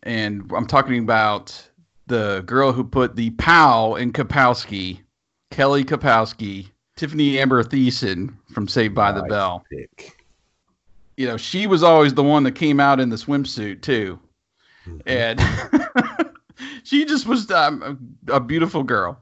and 0.02 0.50
I'm 0.56 0.66
talking 0.66 1.02
about 1.02 1.68
the 2.06 2.42
girl 2.46 2.72
who 2.72 2.84
put 2.84 3.16
the 3.16 3.30
pow 3.30 3.94
in 3.94 4.12
Kapowski, 4.12 5.00
Kelly 5.50 5.84
Kapowski. 5.84 6.68
Tiffani 6.96 7.34
Amber 7.38 7.64
Thiessen 7.64 8.32
from 8.52 8.68
Saved 8.68 8.94
by 8.94 9.10
the 9.10 9.22
Bell. 9.24 9.64
pick. 9.68 10.16
You 11.16 11.26
know, 11.26 11.36
she 11.36 11.66
was 11.66 11.82
always 11.82 12.14
the 12.14 12.22
one 12.22 12.44
that 12.44 12.52
came 12.52 12.78
out 12.78 13.00
in 13.00 13.08
the 13.10 13.16
swimsuit 13.16 13.82
too, 13.82 14.18
Mhm. 14.86 15.02
and 15.06 16.28
she 16.84 17.04
just 17.04 17.26
was 17.26 17.50
um, 17.50 18.08
a, 18.28 18.34
a 18.34 18.40
beautiful 18.40 18.82
girl. 18.84 19.18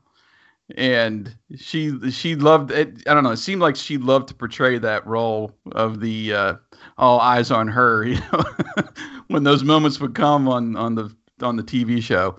And 0.76 1.34
she 1.56 1.98
she 2.10 2.34
loved 2.36 2.70
it. 2.70 3.02
I 3.06 3.14
don't 3.14 3.24
know. 3.24 3.30
It 3.32 3.36
seemed 3.38 3.60
like 3.62 3.76
she 3.76 3.96
loved 3.98 4.28
to 4.28 4.34
portray 4.34 4.78
that 4.78 5.06
role 5.06 5.54
of 5.72 6.00
the 6.00 6.32
uh, 6.34 6.54
all 6.98 7.20
eyes 7.20 7.50
on 7.50 7.68
her. 7.68 8.04
You 8.06 8.16
know, 8.32 8.44
when 9.28 9.44
those 9.44 9.64
moments 9.64 9.98
would 10.00 10.14
come 10.14 10.46
on 10.48 10.76
on 10.76 10.94
the 10.94 11.14
on 11.42 11.56
the 11.56 11.62
TV 11.62 12.02
show. 12.02 12.36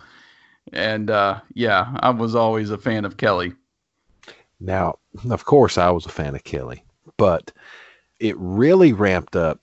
And 0.72 1.10
uh, 1.10 1.42
yeah, 1.54 1.96
I 2.00 2.10
was 2.12 2.36
always 2.36 2.70
a 2.70 2.78
fan 2.78 3.06
of 3.06 3.18
Kelly. 3.18 3.54
Now, 4.60 5.00
of 5.30 5.46
course, 5.46 5.78
I 5.78 5.90
was 5.92 6.06
a 6.06 6.10
fan 6.10 6.36
of 6.36 6.44
Kelly, 6.44 6.84
but 7.18 7.52
it 8.20 8.36
really 8.38 8.94
ramped 8.94 9.36
up 9.36 9.60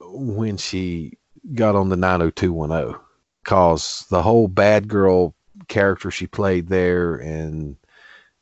when 0.00 0.56
she 0.56 1.16
got 1.54 1.76
on 1.76 1.88
the 1.88 1.96
90210 1.96 3.00
because 3.42 4.04
the 4.10 4.22
whole 4.22 4.48
bad 4.48 4.88
girl 4.88 5.34
character 5.68 6.10
she 6.10 6.26
played 6.26 6.68
there, 6.68 7.16
and 7.16 7.76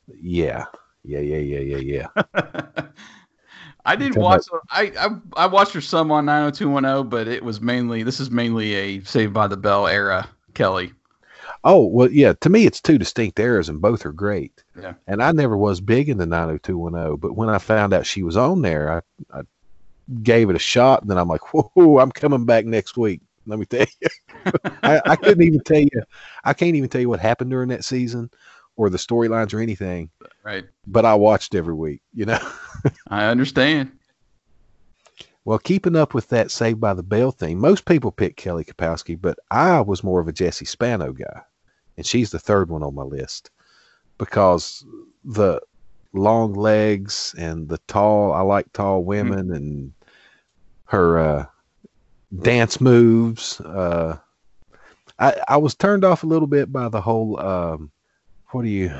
yeah, 0.07 0.65
yeah, 1.03 1.19
yeah, 1.19 1.37
yeah, 1.37 1.77
yeah, 1.77 2.07
yeah. 2.15 2.83
I 3.85 3.95
did 3.95 4.15
watch. 4.15 4.45
I, 4.69 4.91
I 4.99 5.07
I 5.35 5.45
watched 5.47 5.73
her 5.73 5.81
some 5.81 6.11
on 6.11 6.25
90210, 6.25 7.09
but 7.09 7.27
it 7.27 7.43
was 7.43 7.61
mainly 7.61 8.03
this 8.03 8.19
is 8.19 8.29
mainly 8.29 8.73
a 8.75 9.03
Saved 9.03 9.33
by 9.33 9.47
the 9.47 9.57
Bell 9.57 9.87
era 9.87 10.29
Kelly. 10.53 10.93
Oh, 11.63 11.85
well, 11.85 12.11
yeah, 12.11 12.33
to 12.41 12.49
me, 12.49 12.65
it's 12.65 12.81
two 12.81 12.97
distinct 12.97 13.39
eras, 13.39 13.69
and 13.69 13.79
both 13.81 14.05
are 14.05 14.11
great. 14.11 14.63
Yeah. 14.79 14.93
And 15.07 15.21
I 15.21 15.31
never 15.31 15.55
was 15.55 15.79
big 15.79 16.09
into 16.09 16.25
90210, 16.25 17.17
but 17.17 17.35
when 17.35 17.49
I 17.49 17.59
found 17.59 17.93
out 17.93 18.05
she 18.05 18.23
was 18.23 18.35
on 18.35 18.61
there, 18.63 19.03
I, 19.31 19.39
I 19.39 19.41
gave 20.23 20.49
it 20.49 20.55
a 20.55 20.59
shot, 20.59 21.01
and 21.01 21.11
then 21.11 21.19
I'm 21.19 21.27
like, 21.27 21.53
whoa, 21.53 21.99
I'm 21.99 22.11
coming 22.11 22.45
back 22.45 22.65
next 22.65 22.97
week. 22.97 23.21
Let 23.45 23.59
me 23.59 23.65
tell 23.65 23.85
you. 24.01 24.09
I, 24.83 25.01
I 25.05 25.15
couldn't 25.15 25.43
even 25.45 25.59
tell 25.61 25.79
you, 25.81 25.89
I 26.43 26.53
can't 26.53 26.75
even 26.75 26.89
tell 26.89 27.01
you 27.01 27.09
what 27.09 27.19
happened 27.19 27.51
during 27.51 27.69
that 27.69 27.85
season 27.85 28.31
or 28.75 28.89
the 28.89 28.97
storylines 28.97 29.53
or 29.53 29.59
anything, 29.59 30.09
Right. 30.43 30.65
but 30.87 31.05
I 31.05 31.13
watched 31.13 31.53
every 31.53 31.73
week, 31.75 32.01
you 32.13 32.25
know? 32.25 32.39
I 33.09 33.25
understand. 33.25 33.91
Well, 35.45 35.59
keeping 35.59 35.95
up 35.95 36.13
with 36.13 36.27
that 36.29 36.51
Saved 36.51 36.79
by 36.79 36.93
the 36.93 37.03
Bell 37.03 37.31
thing, 37.31 37.59
most 37.59 37.85
people 37.85 38.11
pick 38.11 38.35
Kelly 38.37 38.63
Kapowski, 38.63 39.19
but 39.19 39.37
I 39.49 39.81
was 39.81 40.03
more 40.03 40.19
of 40.21 40.27
a 40.27 40.31
Jesse 40.31 40.65
Spano 40.65 41.11
guy, 41.13 41.41
and 42.01 42.05
she's 42.07 42.31
the 42.31 42.39
third 42.39 42.71
one 42.71 42.81
on 42.81 42.95
my 42.95 43.03
list 43.03 43.51
because 44.17 44.83
the 45.23 45.61
long 46.13 46.51
legs 46.55 47.35
and 47.37 47.69
the 47.69 47.77
tall. 47.85 48.33
I 48.33 48.41
like 48.41 48.73
tall 48.73 49.03
women 49.03 49.51
and 49.53 49.93
her 50.85 51.19
uh, 51.19 51.45
dance 52.41 52.81
moves. 52.81 53.61
Uh, 53.61 54.17
I 55.19 55.35
I 55.47 55.57
was 55.57 55.75
turned 55.75 56.03
off 56.03 56.23
a 56.23 56.27
little 56.27 56.47
bit 56.47 56.71
by 56.73 56.89
the 56.89 56.99
whole. 56.99 57.39
Um, 57.39 57.91
what 58.47 58.63
do 58.63 58.69
you 58.69 58.91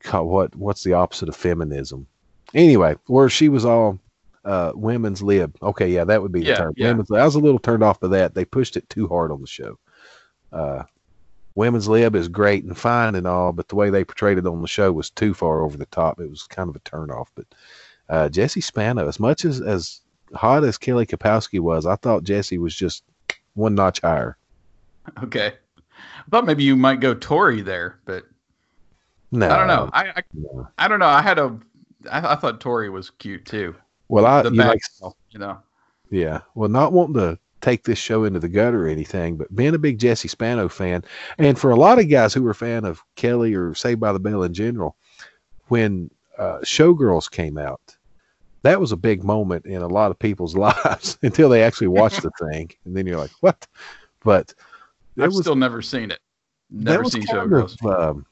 call 0.00 0.26
what? 0.26 0.56
What's 0.56 0.82
the 0.82 0.94
opposite 0.94 1.28
of 1.28 1.36
feminism? 1.36 2.06
Anyway, 2.54 2.96
where 3.08 3.28
she 3.28 3.50
was 3.50 3.66
all 3.66 3.98
uh, 4.46 4.72
women's 4.74 5.20
lib. 5.20 5.54
Okay, 5.62 5.88
yeah, 5.90 6.04
that 6.04 6.22
would 6.22 6.32
be 6.32 6.40
the 6.40 6.46
Yeah, 6.46 6.56
term. 6.56 6.72
yeah. 6.78 6.88
Women's, 6.88 7.10
I 7.10 7.26
was 7.26 7.34
a 7.34 7.40
little 7.40 7.58
turned 7.58 7.82
off 7.82 8.00
by 8.00 8.08
that. 8.08 8.32
They 8.32 8.46
pushed 8.46 8.78
it 8.78 8.88
too 8.88 9.06
hard 9.06 9.30
on 9.32 9.42
the 9.42 9.46
show. 9.46 9.78
Uh, 10.50 10.84
women's 11.58 11.88
lib 11.88 12.14
is 12.14 12.28
great 12.28 12.62
and 12.62 12.78
fine 12.78 13.16
and 13.16 13.26
all, 13.26 13.52
but 13.52 13.66
the 13.66 13.74
way 13.74 13.90
they 13.90 14.04
portrayed 14.04 14.38
it 14.38 14.46
on 14.46 14.62
the 14.62 14.68
show 14.68 14.92
was 14.92 15.10
too 15.10 15.34
far 15.34 15.62
over 15.62 15.76
the 15.76 15.86
top. 15.86 16.20
It 16.20 16.30
was 16.30 16.44
kind 16.44 16.68
of 16.68 16.76
a 16.76 16.80
turn 16.80 17.10
off. 17.10 17.32
But 17.34 17.46
uh, 18.08 18.28
Jesse 18.28 18.60
Spano, 18.60 19.08
as 19.08 19.18
much 19.18 19.44
as 19.44 19.60
as 19.60 20.00
hot 20.34 20.62
as 20.62 20.78
Kelly 20.78 21.04
Kapowski 21.04 21.58
was, 21.58 21.84
I 21.84 21.96
thought 21.96 22.22
Jesse 22.22 22.58
was 22.58 22.76
just 22.76 23.02
one 23.54 23.74
notch 23.74 24.00
higher. 24.00 24.38
Okay. 25.24 25.52
I 25.88 26.30
thought 26.30 26.46
maybe 26.46 26.62
you 26.62 26.76
might 26.76 27.00
go 27.00 27.12
Tori 27.12 27.60
there, 27.60 27.98
but 28.04 28.24
No, 29.32 29.50
I 29.50 29.58
don't 29.58 29.66
know. 29.66 29.90
I, 29.92 30.08
I 30.10 30.22
no. 30.32 30.68
I 30.78 30.86
don't 30.86 31.00
know. 31.00 31.06
I 31.06 31.22
had 31.22 31.40
a 31.40 31.58
I, 32.10 32.34
I 32.34 32.36
thought 32.36 32.60
Tori 32.60 32.88
was 32.88 33.10
cute 33.10 33.44
too. 33.44 33.74
Well, 34.08 34.26
I 34.26 34.42
The 34.42 34.52
you 34.52 34.58
back, 34.58 34.78
like 35.02 35.12
you 35.30 35.40
know. 35.40 35.58
Yeah. 36.08 36.40
Well, 36.54 36.68
not 36.68 36.92
wanting 36.92 37.14
to 37.14 37.38
take 37.68 37.84
this 37.84 37.98
show 37.98 38.24
into 38.24 38.40
the 38.40 38.48
gutter 38.48 38.86
or 38.86 38.88
anything, 38.88 39.36
but 39.36 39.54
being 39.54 39.74
a 39.74 39.78
big 39.78 39.98
Jesse 39.98 40.28
Spano 40.28 40.68
fan, 40.68 41.04
and 41.38 41.58
for 41.58 41.70
a 41.70 41.76
lot 41.76 41.98
of 41.98 42.08
guys 42.08 42.32
who 42.32 42.42
were 42.42 42.50
a 42.50 42.54
fan 42.54 42.84
of 42.84 43.02
Kelly 43.16 43.54
or 43.54 43.74
Saved 43.74 44.00
by 44.00 44.12
the 44.12 44.18
Bell 44.18 44.42
in 44.42 44.54
general, 44.54 44.96
when 45.68 46.10
uh, 46.38 46.58
Showgirls 46.62 47.30
came 47.30 47.58
out, 47.58 47.96
that 48.62 48.80
was 48.80 48.92
a 48.92 48.96
big 48.96 49.22
moment 49.22 49.66
in 49.66 49.82
a 49.82 49.86
lot 49.86 50.10
of 50.10 50.18
people's 50.18 50.56
lives 50.68 51.18
until 51.22 51.48
they 51.48 51.62
actually 51.62 51.88
watched 51.88 52.22
the 52.22 52.30
thing, 52.50 52.70
and 52.84 52.96
then 52.96 53.06
you're 53.06 53.18
like, 53.18 53.32
what? 53.40 53.66
But 54.24 54.54
I've 55.18 55.28
was 55.28 55.40
still 55.40 55.56
never 55.56 55.82
seen 55.82 56.10
it. 56.10 56.20
Never 56.70 57.04
seen 57.04 57.26
Showgirls. 57.26 57.76
of, 57.84 58.16
um, 58.16 58.26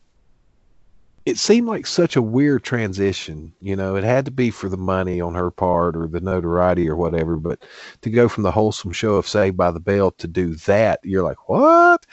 it 1.26 1.38
seemed 1.38 1.68
like 1.68 1.86
such 1.86 2.16
a 2.16 2.22
weird 2.22 2.64
transition. 2.64 3.52
You 3.60 3.76
know, 3.76 3.96
it 3.96 4.04
had 4.04 4.24
to 4.26 4.30
be 4.30 4.50
for 4.50 4.68
the 4.70 4.76
money 4.78 5.20
on 5.20 5.34
her 5.34 5.50
part 5.50 5.96
or 5.96 6.08
the 6.08 6.20
notoriety 6.20 6.88
or 6.88 6.96
whatever. 6.96 7.36
But 7.36 7.64
to 8.02 8.10
go 8.10 8.28
from 8.28 8.44
the 8.44 8.52
wholesome 8.52 8.92
show 8.92 9.16
of 9.16 9.28
Saved 9.28 9.56
by 9.56 9.72
the 9.72 9.80
Bell 9.80 10.12
to 10.12 10.28
do 10.28 10.54
that, 10.56 11.00
you're 11.04 11.24
like, 11.24 11.48
what? 11.48 12.06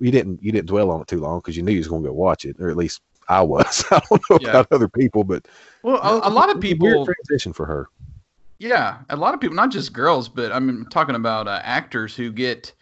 You 0.00 0.10
didn't 0.12 0.42
you 0.42 0.52
didn't 0.52 0.68
dwell 0.68 0.90
on 0.90 1.00
it 1.02 1.08
too 1.08 1.20
long 1.20 1.38
because 1.40 1.56
you 1.56 1.62
knew 1.62 1.72
you 1.72 1.78
was 1.78 1.88
going 1.88 2.02
to 2.02 2.08
go 2.10 2.14
watch 2.14 2.44
it, 2.44 2.56
or 2.60 2.68
at 2.70 2.76
least 2.76 3.00
I 3.28 3.42
was. 3.42 3.84
I 3.90 4.00
don't 4.10 4.22
know 4.30 4.36
Yeah. 4.38 4.50
about 4.50 4.68
other 4.72 4.88
people, 4.88 5.24
but 5.24 5.46
Well, 5.82 5.96
a, 5.96 6.28
a 6.28 6.30
lot 6.30 6.50
of 6.50 6.60
people 6.60 7.06
transition 7.06 7.52
for 7.52 7.66
her. 7.66 7.88
Yeah, 8.58 8.98
a 9.10 9.16
lot 9.16 9.34
of 9.34 9.40
people, 9.40 9.56
not 9.56 9.70
just 9.70 9.92
girls, 9.92 10.28
but 10.28 10.52
I'm 10.52 10.86
talking 10.86 11.16
about 11.16 11.48
uh, 11.48 11.60
actors 11.62 12.16
who 12.16 12.32
get 12.32 12.72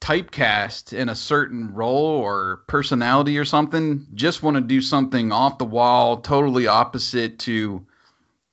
typecast 0.00 0.92
in 0.92 1.08
a 1.08 1.14
certain 1.14 1.72
role 1.74 1.94
or 1.96 2.62
personality 2.68 3.36
or 3.38 3.44
something, 3.44 4.06
just 4.14 4.42
want 4.42 4.56
to 4.56 4.60
do 4.60 4.80
something 4.80 5.32
off 5.32 5.58
the 5.58 5.64
wall, 5.64 6.18
totally 6.18 6.66
opposite 6.66 7.38
to 7.40 7.84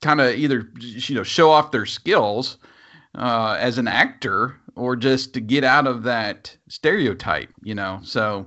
kind 0.01 0.21
of 0.21 0.35
either 0.35 0.69
you 0.79 1.15
know 1.15 1.23
show 1.23 1.49
off 1.51 1.71
their 1.71 1.85
skills 1.85 2.57
uh, 3.17 3.57
as 3.59 3.77
an 3.77 3.87
actor 3.87 4.55
or 4.75 4.95
just 4.95 5.33
to 5.33 5.39
get 5.39 5.63
out 5.63 5.87
of 5.87 6.03
that 6.03 6.55
stereotype, 6.67 7.49
you 7.63 7.73
know. 7.75 7.99
So 8.03 8.45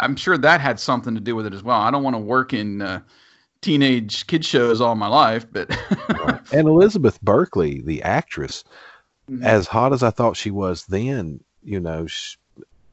I'm 0.00 0.16
sure 0.16 0.38
that 0.38 0.60
had 0.60 0.80
something 0.80 1.14
to 1.14 1.20
do 1.20 1.36
with 1.36 1.46
it 1.46 1.52
as 1.54 1.62
well. 1.62 1.80
I 1.80 1.90
don't 1.90 2.02
want 2.02 2.14
to 2.14 2.20
work 2.20 2.52
in 2.54 2.82
uh, 2.82 3.00
teenage 3.60 4.26
kid 4.26 4.44
shows 4.44 4.80
all 4.80 4.94
my 4.94 5.08
life, 5.08 5.46
but 5.52 5.70
And 6.52 6.68
Elizabeth 6.68 7.20
Berkley, 7.20 7.82
the 7.82 8.02
actress, 8.02 8.64
Mhm. 9.30 9.42
as 9.44 9.66
hot 9.66 9.92
as 9.92 10.04
I 10.04 10.10
thought 10.10 10.36
she 10.36 10.52
was 10.52 10.86
then, 10.86 11.40
you 11.66 11.80
know, 11.80 12.06
sh 12.06 12.36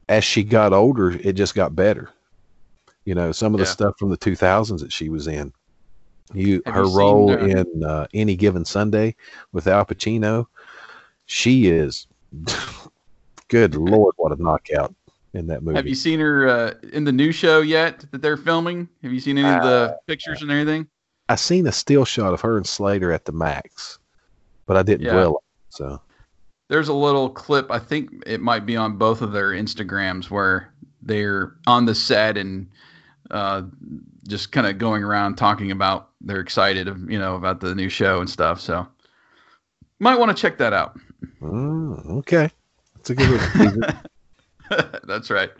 as 0.08 0.24
she 0.24 0.44
got 0.44 0.72
older, 0.74 1.12
it 1.12 1.32
just 1.32 1.54
got 1.54 1.74
better. 1.74 2.10
You 3.06 3.14
know, 3.14 3.32
some 3.32 3.54
of 3.54 3.60
the 3.60 3.66
Yeah. 3.66 3.72
stuff 3.72 3.94
from 3.98 4.10
the 4.10 4.16
2000s 4.18 4.80
that 4.82 4.92
she 4.92 5.08
was 5.08 5.26
in. 5.28 5.52
You, 6.34 6.62
Have 6.66 6.74
her 6.74 6.82
you 6.82 6.90
role 6.90 7.30
uh, 7.30 7.46
in 7.46 7.84
uh, 7.84 8.06
Any 8.12 8.34
Given 8.36 8.64
Sunday 8.64 9.14
with 9.52 9.66
Al 9.66 9.84
Pacino, 9.86 10.46
she 11.26 11.68
is. 11.68 12.06
good 13.48 13.74
lord, 13.76 14.14
what 14.16 14.32
a 14.32 14.42
knockout 14.42 14.94
in 15.34 15.46
that 15.46 15.62
movie! 15.62 15.76
Have 15.76 15.86
you 15.86 15.94
seen 15.94 16.18
her 16.20 16.48
uh, 16.48 16.74
in 16.92 17.04
the 17.04 17.12
new 17.12 17.30
show 17.30 17.60
yet 17.60 18.04
that 18.10 18.20
they're 18.22 18.36
filming? 18.36 18.88
Have 19.02 19.12
you 19.12 19.20
seen 19.20 19.38
any 19.38 19.48
of 19.50 19.62
Uh, 19.62 19.88
the 19.88 19.98
pictures 20.06 20.42
and 20.42 20.50
everything? 20.50 20.88
I 21.28 21.36
seen 21.36 21.66
a 21.66 21.72
still 21.72 22.04
shot 22.04 22.34
of 22.34 22.40
her 22.42 22.56
and 22.56 22.66
Slater 22.66 23.12
at 23.12 23.24
the 23.24 23.32
max, 23.32 23.98
but 24.66 24.76
I 24.76 24.82
didn't 24.82 25.06
Yeah. 25.06 25.12
dwell. 25.12 25.28
on 25.28 25.34
it, 25.36 25.42
So 25.70 26.02
There's 26.68 26.88
a 26.88 26.94
little 26.94 27.28
clip. 27.28 27.70
I 27.70 27.78
think 27.78 28.22
it 28.26 28.40
might 28.40 28.66
be 28.66 28.76
on 28.76 28.96
both 28.96 29.22
of 29.22 29.32
their 29.32 29.50
Instagrams 29.50 30.30
where 30.30 30.72
they're 31.02 31.56
on 31.66 31.84
the 31.84 31.94
set 31.94 32.36
and 32.36 32.68
uh, 33.30 33.62
just 34.26 34.52
kind 34.52 34.66
of 34.66 34.78
going 34.78 35.02
around 35.02 35.36
talking 35.36 35.70
about 35.70 36.10
they're 36.20 36.40
excited, 36.40 36.88
of, 36.88 37.10
you 37.10 37.18
know, 37.18 37.36
about 37.36 37.60
the 37.60 37.74
new 37.74 37.88
show 37.88 38.20
and 38.20 38.30
stuff. 38.30 38.60
So 38.60 38.86
might 39.98 40.18
want 40.18 40.34
to 40.34 40.40
check 40.40 40.58
that 40.58 40.72
out. 40.72 40.98
mm, 41.40 42.10
okay, 42.18 42.50
that's 42.96 43.10
a 43.10 43.14
good 43.14 43.40
one. 43.40 43.98
That's 45.04 45.30
right. 45.30 45.50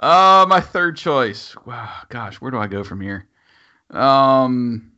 Uh, 0.00 0.44
my 0.48 0.60
third 0.60 0.96
choice. 0.96 1.54
Wow, 1.64 1.92
gosh, 2.08 2.40
where 2.40 2.50
do 2.50 2.58
I 2.58 2.66
go 2.66 2.82
from 2.82 3.00
here? 3.00 3.28
Um, 3.90 4.92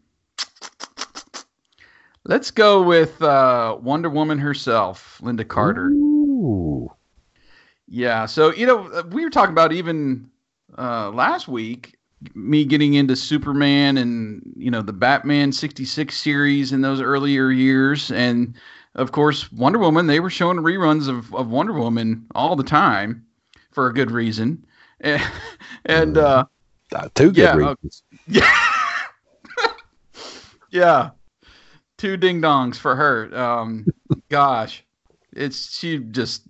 let's 2.24 2.50
go 2.50 2.82
with 2.82 3.20
uh, 3.22 3.76
Wonder 3.80 4.10
Woman 4.10 4.38
herself, 4.38 5.20
Lynda 5.22 5.46
Carter. 5.46 5.98
Ooh. 6.00 6.90
Yeah. 7.88 8.26
So 8.26 8.52
you 8.52 8.66
know, 8.66 8.88
uh, 8.92 9.02
we 9.10 9.24
were 9.24 9.30
talking 9.30 9.52
about 9.52 9.72
even 9.72 10.30
uh, 10.78 11.10
last 11.10 11.48
week 11.48 11.96
me 12.34 12.64
getting 12.66 12.94
into 12.94 13.16
Superman 13.16 13.96
and 13.96 14.42
you 14.56 14.70
know 14.70 14.82
the 14.82 14.92
Batman 14.92 15.52
'66 15.52 16.16
series 16.16 16.72
in 16.72 16.80
those 16.82 17.00
earlier 17.00 17.50
years, 17.50 18.10
and 18.10 18.54
of 18.94 19.12
course 19.12 19.50
Wonder 19.52 19.78
Woman. 19.78 20.06
They 20.06 20.20
were 20.20 20.30
showing 20.30 20.58
reruns 20.58 21.08
of, 21.08 21.34
of 21.34 21.48
Wonder 21.50 21.72
Woman 21.74 22.26
all 22.34 22.56
the 22.56 22.64
time 22.64 23.24
for 23.72 23.88
a 23.88 23.94
good 23.94 24.10
reason, 24.10 24.64
and, 25.00 25.22
and 25.86 26.18
uh, 26.18 26.44
Uh, 26.94 27.08
two 27.14 27.32
good 27.32 27.52
Yeah, 27.52 27.54
reasons. 27.54 28.02
yeah. 28.26 28.46
yeah. 30.70 31.10
Two 32.00 32.16
ding 32.16 32.40
dongs 32.40 32.76
for 32.76 32.96
her. 32.96 33.36
Um, 33.38 33.84
gosh, 34.30 34.82
it's 35.34 35.78
she 35.78 35.98
just 35.98 36.44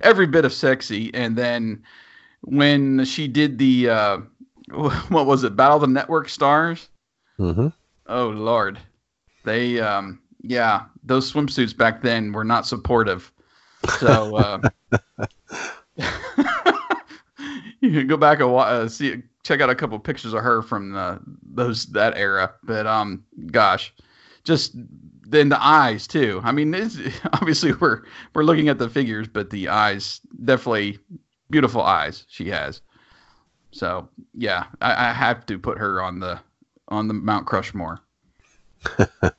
every 0.00 0.28
bit 0.28 0.44
of 0.44 0.52
sexy. 0.52 1.12
And 1.12 1.34
then 1.36 1.82
when 2.42 3.04
she 3.04 3.26
did 3.26 3.58
the 3.58 3.90
uh, 3.90 4.18
what 5.08 5.26
was 5.26 5.42
it, 5.42 5.56
Battle 5.56 5.74
of 5.76 5.80
the 5.80 5.88
Network 5.88 6.28
Stars? 6.28 6.88
Mm-hmm. 7.40 7.66
Oh 8.06 8.28
Lord, 8.28 8.78
they 9.44 9.80
um, 9.80 10.20
yeah, 10.40 10.84
those 11.02 11.32
swimsuits 11.32 11.76
back 11.76 12.00
then 12.00 12.30
were 12.30 12.44
not 12.44 12.64
supportive. 12.64 13.32
So 13.98 14.36
uh, 14.36 14.60
you 17.80 17.90
can 17.90 18.06
go 18.06 18.16
back 18.16 18.38
and 18.38 18.50
uh, 18.54 18.88
see, 18.88 19.22
check 19.42 19.60
out 19.60 19.68
a 19.68 19.74
couple 19.74 19.98
pictures 19.98 20.32
of 20.32 20.44
her 20.44 20.62
from 20.62 20.92
the, 20.92 21.18
those 21.42 21.86
that 21.86 22.16
era. 22.16 22.52
But 22.62 22.86
um, 22.86 23.24
gosh, 23.50 23.92
just 24.44 24.74
then 25.28 25.48
the 25.48 25.62
eyes 25.62 26.06
too. 26.06 26.40
I 26.44 26.52
mean, 26.52 26.74
obviously 27.32 27.72
we're 27.72 28.02
we're 28.34 28.44
looking 28.44 28.68
at 28.68 28.78
the 28.78 28.88
figures, 28.88 29.28
but 29.28 29.50
the 29.50 29.68
eyes 29.68 30.20
definitely 30.44 30.98
beautiful 31.50 31.82
eyes 31.82 32.24
she 32.28 32.48
has. 32.50 32.80
So 33.72 34.08
yeah, 34.34 34.66
I, 34.80 35.10
I 35.10 35.12
have 35.12 35.46
to 35.46 35.58
put 35.58 35.78
her 35.78 36.02
on 36.02 36.20
the 36.20 36.40
on 36.88 37.08
the 37.08 37.14
Mount 37.14 37.46
Crushmore. 37.46 38.00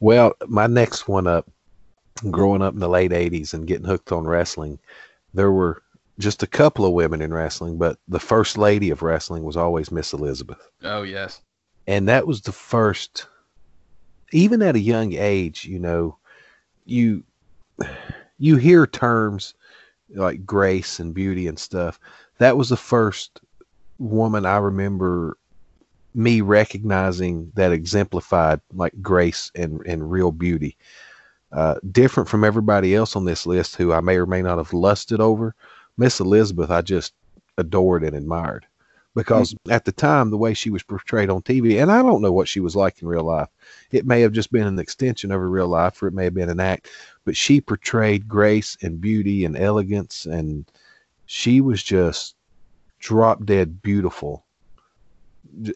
Well, 0.00 0.34
my 0.48 0.66
next 0.66 1.06
one 1.06 1.26
up, 1.28 1.48
growing 2.30 2.60
up 2.62 2.74
in 2.74 2.80
the 2.80 2.88
late 2.88 3.12
80s 3.12 3.54
and 3.54 3.66
getting 3.68 3.86
hooked 3.86 4.10
on 4.12 4.24
wrestling, 4.26 4.80
there 5.32 5.52
were 5.52 5.82
just 6.18 6.42
a 6.42 6.46
couple 6.48 6.84
of 6.84 6.92
women 6.92 7.22
in 7.22 7.32
wrestling, 7.32 7.78
but 7.78 7.98
the 8.08 8.18
first 8.20 8.58
lady 8.58 8.90
of 8.90 9.02
wrestling 9.02 9.44
was 9.44 9.56
always 9.56 9.92
Miss 9.92 10.12
Elizabeth. 10.12 10.68
Oh 10.82 11.02
yes, 11.02 11.40
And 11.86 12.08
that 12.08 12.26
was 12.26 12.42
the 12.42 12.52
first, 12.52 13.26
even 14.32 14.62
at 14.62 14.76
a 14.76 14.80
young 14.80 15.12
age, 15.12 15.64
you 15.64 15.78
know, 15.78 16.16
you 16.84 17.22
you 18.38 18.56
hear 18.56 18.86
terms 18.86 19.54
like 20.14 20.44
grace 20.44 20.98
and 20.98 21.14
beauty 21.14 21.46
and 21.46 21.58
stuff. 21.58 22.00
That 22.38 22.56
was 22.56 22.70
the 22.70 22.76
first 22.76 23.40
woman 23.98 24.44
I 24.44 24.56
remember 24.56 25.36
me 26.14 26.40
recognizing 26.40 27.50
that 27.54 27.72
exemplified 27.72 28.60
like 28.74 28.92
grace 29.00 29.50
and, 29.54 29.80
and 29.86 30.10
real 30.10 30.32
beauty. 30.32 30.76
Uh, 31.52 31.76
different 31.90 32.28
from 32.28 32.44
everybody 32.44 32.94
else 32.94 33.14
on 33.14 33.26
this 33.26 33.46
list 33.46 33.76
who 33.76 33.92
I 33.92 34.00
may 34.00 34.16
or 34.16 34.26
may 34.26 34.42
not 34.42 34.58
have 34.58 34.72
lusted 34.72 35.20
over. 35.20 35.54
Miss 35.98 36.18
Elizabeth, 36.18 36.70
I 36.70 36.80
just 36.80 37.12
adored 37.58 38.02
and 38.02 38.16
admired 38.16 38.66
because 39.14 39.52
mm-hmm. 39.52 39.72
at 39.72 39.84
the 39.84 39.92
time, 39.92 40.30
the 40.30 40.38
way 40.38 40.54
she 40.54 40.70
was 40.70 40.82
portrayed 40.82 41.30
on 41.30 41.42
TV, 41.42 41.80
and 41.82 41.90
I 41.92 42.02
don't 42.02 42.22
know 42.22 42.32
what 42.32 42.48
she 42.48 42.60
was 42.60 42.74
like 42.76 43.02
in 43.02 43.08
real 43.08 43.24
life. 43.24 43.48
It 43.90 44.06
may 44.06 44.20
have 44.22 44.32
just 44.32 44.52
been 44.52 44.66
an 44.66 44.78
extension 44.78 45.30
of 45.30 45.40
her 45.40 45.50
real 45.50 45.68
life, 45.68 46.02
or 46.02 46.08
it 46.08 46.14
may 46.14 46.24
have 46.24 46.34
been 46.34 46.48
an 46.50 46.60
act, 46.60 46.88
but 47.24 47.36
she 47.36 47.60
portrayed 47.60 48.28
grace 48.28 48.76
and 48.82 49.00
beauty 49.00 49.44
and 49.44 49.56
elegance, 49.56 50.26
and 50.26 50.70
she 51.26 51.60
was 51.60 51.82
just 51.82 52.34
drop 52.98 53.44
dead 53.44 53.82
beautiful 53.82 54.44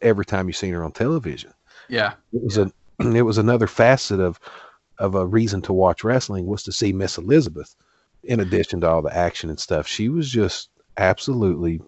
every 0.00 0.24
time 0.24 0.46
you 0.46 0.52
seen 0.52 0.72
her 0.72 0.84
on 0.84 0.92
television. 0.92 1.52
yeah, 1.88 2.14
It 2.32 2.42
was 2.42 2.58
a 2.58 2.72
it 3.00 3.22
was 3.22 3.38
another 3.38 3.66
facet 3.66 4.20
of 4.20 4.40
of 4.98 5.14
a 5.14 5.26
reason 5.26 5.60
to 5.62 5.72
watch 5.74 6.04
wrestling 6.04 6.46
was 6.46 6.62
to 6.62 6.72
see 6.72 6.92
Miss 6.92 7.18
Elizabeth. 7.18 7.74
In 8.24 8.40
addition 8.40 8.80
to 8.80 8.88
all 8.88 9.02
the 9.02 9.16
action 9.16 9.50
and 9.50 9.60
stuff, 9.60 9.86
she 9.86 10.08
was 10.08 10.28
just 10.28 10.70
absolutely 10.96 11.80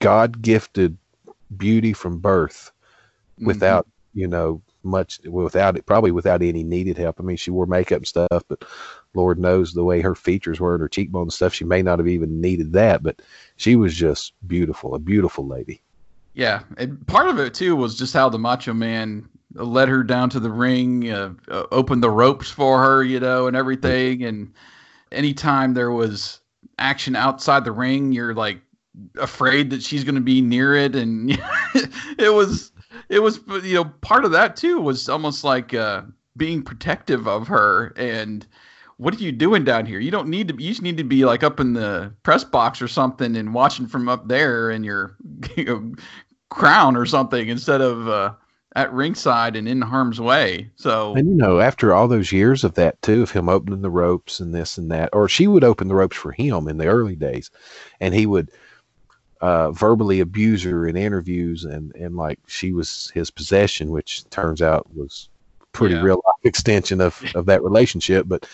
God 0.00 0.42
gifted 0.42 0.96
beauty 1.56 1.92
from 1.92 2.18
birth, 2.18 2.72
Mhm. 3.38 3.46
without 3.46 3.86
you 4.12 4.26
know 4.26 4.60
much 4.82 5.20
without 5.28 5.76
it 5.76 5.86
probably 5.86 6.10
without 6.10 6.42
any 6.42 6.64
needed 6.64 6.96
help. 6.98 7.20
I 7.20 7.22
mean, 7.22 7.36
she 7.36 7.50
wore 7.50 7.66
makeup 7.66 7.98
and 7.98 8.06
stuff, 8.06 8.42
but 8.48 8.64
Lord 9.14 9.38
knows 9.38 9.72
the 9.72 9.84
way 9.84 10.00
her 10.00 10.14
features 10.14 10.58
were 10.58 10.74
and 10.74 10.80
her 10.80 10.88
cheekbones 10.88 11.26
and 11.26 11.32
stuff, 11.34 11.54
she 11.54 11.64
may 11.64 11.82
not 11.82 11.98
have 11.98 12.08
even 12.08 12.40
needed 12.40 12.72
that. 12.72 13.02
But 13.02 13.20
she 13.56 13.76
was 13.76 13.94
just 13.94 14.32
beautiful, 14.46 14.94
a 14.94 14.98
beautiful 14.98 15.46
lady. 15.46 15.82
Yeah, 16.34 16.62
and 16.78 17.06
part 17.06 17.28
of 17.28 17.38
it 17.38 17.54
too 17.54 17.76
was 17.76 17.96
just 17.96 18.14
how 18.14 18.28
the 18.28 18.38
Macho 18.38 18.72
Man 18.72 19.28
led 19.54 19.88
her 19.88 20.02
down 20.02 20.30
to 20.30 20.40
the 20.40 20.50
ring, 20.50 21.10
uh, 21.10 21.34
uh, 21.48 21.64
opened 21.72 22.02
the 22.02 22.10
ropes 22.10 22.50
for 22.50 22.82
her, 22.82 23.02
you 23.02 23.20
know, 23.20 23.48
and 23.48 23.56
everything. 23.56 24.24
And 24.24 24.52
anytime 25.12 25.74
there 25.74 25.90
was 25.90 26.40
action 26.78 27.16
outside 27.16 27.64
the 27.64 27.72
ring, 27.72 28.12
you're 28.12 28.34
like 28.34 28.60
afraid 29.18 29.70
that 29.70 29.82
she's 29.82 30.04
going 30.04 30.14
to 30.14 30.20
be 30.20 30.40
near 30.40 30.74
it, 30.74 30.94
and 30.94 31.30
it 32.18 32.32
was, 32.32 32.72
it 33.08 33.20
was, 33.20 33.40
you 33.62 33.74
know, 33.74 33.84
part 34.00 34.24
of 34.24 34.32
that 34.32 34.56
too 34.56 34.80
was 34.80 35.08
almost 35.08 35.44
like 35.44 35.74
uh, 35.74 36.02
being 36.36 36.62
protective 36.62 37.26
of 37.28 37.48
her 37.48 37.92
and. 37.96 38.46
What 38.96 39.14
are 39.14 39.18
you 39.24 39.32
doing 39.32 39.64
down 39.64 39.86
here? 39.86 39.98
You 39.98 40.10
don't 40.10 40.28
need 40.28 40.48
to. 40.48 40.62
You 40.62 40.68
just 40.68 40.82
need 40.82 40.98
to 40.98 41.04
be 41.04 41.24
like 41.24 41.42
up 41.42 41.58
in 41.58 41.72
the 41.72 42.12
press 42.22 42.44
box 42.44 42.82
or 42.82 42.86
something 42.86 43.34
and 43.34 43.54
watching 43.54 43.86
from 43.86 44.10
up 44.10 44.28
there 44.28 44.70
in 44.70 44.84
your 44.84 45.16
you 45.56 45.64
know, 45.64 45.94
crown 46.50 46.96
or 46.96 47.06
something 47.06 47.48
instead 47.48 47.80
of 47.80 48.08
uh, 48.08 48.34
at 48.76 48.92
ringside 48.92 49.56
and 49.56 49.68
in 49.68 49.80
harm's 49.80 50.20
way. 50.20 50.70
So 50.76 51.14
And 51.14 51.28
you 51.28 51.34
know, 51.34 51.60
after 51.60 51.94
all 51.94 52.08
those 52.08 52.32
years 52.32 52.62
of 52.62 52.74
that 52.74 53.00
too, 53.02 53.22
of 53.22 53.30
him 53.30 53.48
opening 53.48 53.82
the 53.82 53.90
ropes 53.90 54.40
and 54.40 54.54
this 54.54 54.76
and 54.76 54.90
that, 54.90 55.10
or 55.12 55.28
she 55.28 55.46
would 55.46 55.64
open 55.64 55.88
the 55.88 55.94
ropes 55.94 56.16
for 56.16 56.32
him 56.32 56.68
in 56.68 56.76
the 56.76 56.86
early 56.86 57.16
days, 57.16 57.50
and 58.00 58.14
he 58.14 58.26
would 58.26 58.50
uh, 59.40 59.70
verbally 59.72 60.20
abuse 60.20 60.62
her 60.64 60.86
in 60.86 60.96
interviews, 60.96 61.64
and 61.64 61.94
and 61.94 62.16
like 62.16 62.38
she 62.46 62.72
was 62.72 63.10
his 63.14 63.30
possession, 63.30 63.90
which 63.90 64.28
turns 64.30 64.60
out 64.62 64.86
was 64.94 65.28
pretty 65.72 65.94
Yeah. 65.94 66.02
real 66.02 66.22
life 66.26 66.44
extension 66.44 67.00
of 67.00 67.22
of 67.34 67.46
that 67.46 67.62
relationship. 67.62 68.26
But 68.28 68.46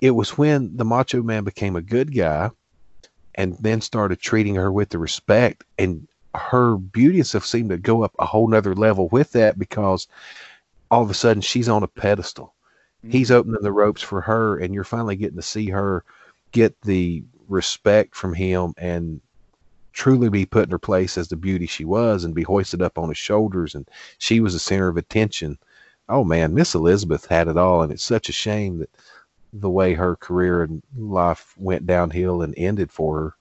it 0.00 0.10
was 0.12 0.36
when 0.38 0.76
the 0.76 0.84
Macho 0.84 1.22
Man 1.22 1.44
became 1.44 1.76
a 1.76 1.82
good 1.82 2.14
guy, 2.14 2.50
and 3.34 3.56
then 3.60 3.80
started 3.80 4.20
treating 4.20 4.54
her 4.56 4.70
with 4.70 4.90
the 4.90 4.98
respect 4.98 5.64
and 5.78 6.06
her 6.34 6.76
beauty 6.76 7.18
and 7.18 7.26
stuff 7.26 7.46
seemed 7.46 7.70
to 7.70 7.78
go 7.78 8.02
up 8.02 8.12
a 8.18 8.26
whole 8.26 8.46
nother 8.46 8.74
level 8.74 9.08
with 9.08 9.32
that 9.32 9.58
because 9.58 10.06
all 10.90 11.02
of 11.02 11.10
a 11.10 11.14
sudden 11.14 11.40
she's 11.40 11.68
on 11.68 11.82
a 11.82 11.88
pedestal. 11.88 12.54
He's 13.08 13.30
opening 13.30 13.62
the 13.62 13.72
ropes 13.72 14.02
for 14.02 14.20
her, 14.20 14.58
and 14.58 14.74
you're 14.74 14.84
finally 14.84 15.16
getting 15.16 15.36
to 15.36 15.42
see 15.42 15.70
her 15.70 16.04
get 16.52 16.78
the 16.82 17.24
respect 17.48 18.14
from 18.14 18.34
him 18.34 18.74
and 18.76 19.20
truly 19.92 20.28
be 20.28 20.46
put 20.46 20.64
in 20.64 20.70
her 20.70 20.78
place 20.78 21.18
as 21.18 21.28
the 21.28 21.36
beauty 21.36 21.66
she 21.66 21.84
was 21.84 22.24
and 22.24 22.34
be 22.34 22.42
hoisted 22.42 22.82
up 22.82 22.98
on 22.98 23.08
his 23.08 23.18
shoulders. 23.18 23.74
And 23.74 23.88
she 24.18 24.40
was 24.40 24.52
the 24.52 24.58
center 24.58 24.88
of 24.88 24.96
attention. 24.96 25.58
Oh 26.08 26.24
man, 26.24 26.54
Miss 26.54 26.74
Elizabeth 26.74 27.26
had 27.26 27.48
it 27.48 27.56
all, 27.56 27.82
and 27.82 27.92
it's 27.92 28.04
such 28.04 28.28
a 28.28 28.32
shame 28.32 28.78
that 28.78 28.90
the 29.52 29.70
way 29.70 29.94
her 29.94 30.16
career 30.16 30.62
and 30.62 30.82
life 30.96 31.54
went 31.58 31.86
downhill 31.86 32.42
and 32.42 32.54
ended 32.56 32.92
for 32.92 33.18
her. 33.18 33.34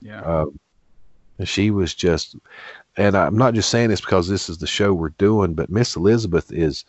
yeah, 0.00 0.22
Um, 0.22 0.58
she 1.44 1.70
was 1.70 1.94
just, 1.94 2.36
and 2.96 3.16
I'm 3.16 3.36
not 3.36 3.54
just 3.54 3.70
saying 3.70 3.90
this 3.90 4.00
because 4.00 4.28
this 4.28 4.48
is 4.48 4.58
the 4.58 4.66
show 4.66 4.94
we're 4.94 5.08
doing, 5.10 5.54
but 5.54 5.70
Miss 5.70 5.96
Elizabeth 5.96 6.52
is 6.52 6.84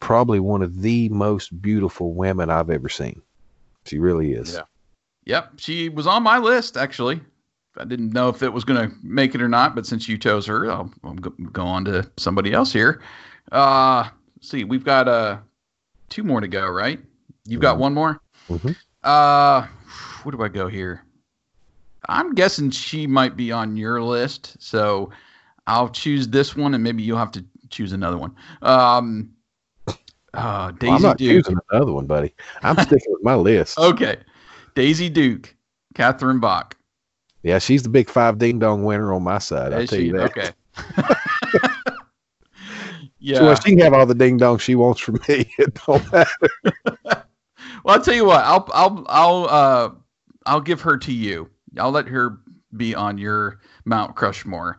probably 0.00 0.40
one 0.40 0.62
of 0.62 0.82
the 0.82 1.08
most 1.10 1.62
beautiful 1.62 2.12
women 2.14 2.50
I've 2.50 2.70
ever 2.70 2.88
seen. 2.88 3.22
She 3.86 3.98
really 3.98 4.32
is. 4.32 4.54
Yeah. 4.54 4.62
yep, 5.24 5.52
she 5.56 5.88
was 5.88 6.06
on 6.06 6.22
my 6.22 6.38
list 6.38 6.76
actually. 6.76 7.20
I 7.76 7.84
didn't 7.84 8.12
know 8.12 8.28
if 8.28 8.42
it 8.42 8.52
was 8.52 8.64
going 8.64 8.88
to 8.88 8.96
make 9.02 9.34
it 9.34 9.42
or 9.42 9.48
not, 9.48 9.74
but 9.74 9.86
since 9.86 10.08
you 10.08 10.16
chose 10.16 10.46
her, 10.46 10.70
I'll, 10.70 10.92
I'll 11.02 11.14
go, 11.14 11.62
on 11.64 11.84
to 11.86 12.08
somebody 12.16 12.52
else 12.52 12.72
here. 12.72 13.02
Uh, 13.50 14.08
let's 14.36 14.48
see, 14.50 14.64
we've 14.64 14.84
got 14.84 15.08
uh 15.08 15.38
two 16.08 16.22
more 16.22 16.40
to 16.40 16.48
go, 16.48 16.68
right? 16.68 17.00
You've 17.46 17.60
got 17.60 17.78
one 17.78 17.92
more. 17.92 18.20
Mhm. 18.48 18.76
Uh, 19.02 19.66
where 20.22 20.32
do 20.32 20.42
I 20.42 20.48
go 20.48 20.68
here? 20.68 21.04
I'm 22.08 22.34
guessing 22.34 22.70
she 22.70 23.06
might 23.06 23.36
be 23.36 23.50
on 23.50 23.76
your 23.76 24.02
list, 24.02 24.56
so 24.60 25.10
I'll 25.66 25.88
choose 25.88 26.28
this 26.28 26.54
one, 26.54 26.74
and 26.74 26.82
maybe 26.82 27.02
you'll 27.02 27.18
have 27.18 27.32
to 27.32 27.44
choose 27.70 27.92
another 27.92 28.18
one. 28.18 28.34
Um, 28.62 29.30
uh, 30.34 30.70
Daisy 30.72 30.86
Well, 30.86 30.96
I'm 30.96 31.02
not 31.02 31.18
Duke. 31.18 31.44
choosing 31.44 31.58
another 31.70 31.92
one, 31.92 32.06
buddy. 32.06 32.34
I'm 32.62 32.76
sticking 32.76 33.12
with 33.12 33.22
my 33.22 33.34
list. 33.34 33.78
Okay, 33.78 34.16
Daisy 34.74 35.08
Duke, 35.08 35.54
Catherine 35.94 36.40
Bach. 36.40 36.76
Yeah, 37.44 37.58
she's 37.58 37.82
the 37.82 37.90
big 37.90 38.08
five 38.08 38.38
ding 38.38 38.58
dong 38.58 38.84
winner 38.84 39.12
on 39.12 39.22
my 39.22 39.38
side. 39.38 39.72
I'll 39.72 39.86
tell 39.86 39.98
she? 39.98 40.06
you 40.06 40.12
that. 40.14 40.36
Okay. 40.36 40.50
Yeah. 43.24 43.40
Well, 43.42 43.54
she 43.56 43.70
can 43.70 43.78
have 43.80 43.94
all 43.94 44.04
the 44.04 44.14
ding 44.14 44.36
dong 44.36 44.58
she 44.58 44.74
wants 44.74 45.00
from 45.00 45.18
me. 45.28 45.50
It 45.58 45.80
don't 45.86 46.12
matter. 46.12 46.30
Well, 47.82 47.96
I'll 47.96 48.02
tell 48.02 48.14
you 48.14 48.26
what. 48.26 48.44
I'll 48.44 48.68
I'll 48.72 49.06
I'll 49.08 49.44
uh 49.48 49.90
I'll 50.46 50.60
give 50.60 50.82
her 50.82 50.96
to 50.98 51.12
you. 51.12 51.48
I'll 51.78 51.90
let 51.90 52.06
her 52.08 52.38
be 52.76 52.94
on 52.94 53.16
your 53.18 53.60
Mount 53.86 54.14
Crushmore. 54.14 54.76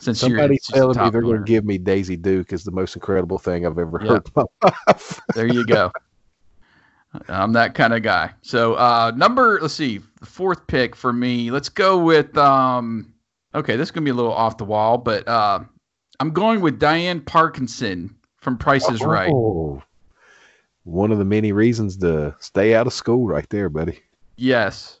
Since 0.00 0.22
you're 0.22 0.30
Somebody's 0.30 0.62
telling 0.62 0.98
me 0.98 1.10
they're 1.10 1.22
going 1.22 1.38
to 1.40 1.44
give 1.44 1.64
me 1.64 1.78
Daisy 1.78 2.16
Duke 2.16 2.52
is 2.52 2.64
the 2.64 2.70
most 2.72 2.96
incredible 2.96 3.38
thing 3.38 3.66
I've 3.66 3.78
ever 3.78 4.00
Yeah. 4.02 4.08
heard 4.10 4.26
in 4.26 4.32
my 4.62 4.70
life. 4.88 5.20
There 5.34 5.46
you 5.46 5.64
go. 5.64 5.92
I'm 7.28 7.52
that 7.54 7.74
kind 7.74 7.92
of 7.94 8.02
guy. 8.02 8.32
So 8.42 8.74
uh 8.74 9.12
number 9.16 9.58
let's 9.60 9.74
see, 9.74 10.00
the 10.20 10.26
fourth 10.26 10.66
pick 10.66 10.94
for 10.96 11.12
me. 11.12 11.50
Let's 11.50 11.68
go 11.68 11.98
with 11.98 12.36
um 12.36 13.12
okay, 13.54 13.76
this 13.76 13.88
is 13.88 13.90
gonna 13.92 14.04
be 14.04 14.10
a 14.10 14.14
little 14.14 14.32
off 14.32 14.56
the 14.58 14.64
wall, 14.64 14.98
but 14.98 15.26
uh 15.28 15.60
I'm 16.20 16.30
going 16.30 16.60
with 16.60 16.78
Diane 16.78 17.20
Parkinson 17.20 18.14
from 18.40 18.56
Price 18.56 18.88
is 18.88 19.02
Right. 19.02 19.30
Oh, 19.32 19.82
one 20.84 21.10
of 21.12 21.18
the 21.18 21.24
many 21.24 21.52
reasons 21.52 21.96
to 21.98 22.34
stay 22.38 22.74
out 22.74 22.86
of 22.86 22.92
school, 22.92 23.26
right 23.26 23.48
there, 23.50 23.68
buddy. 23.68 24.00
Yes. 24.36 25.00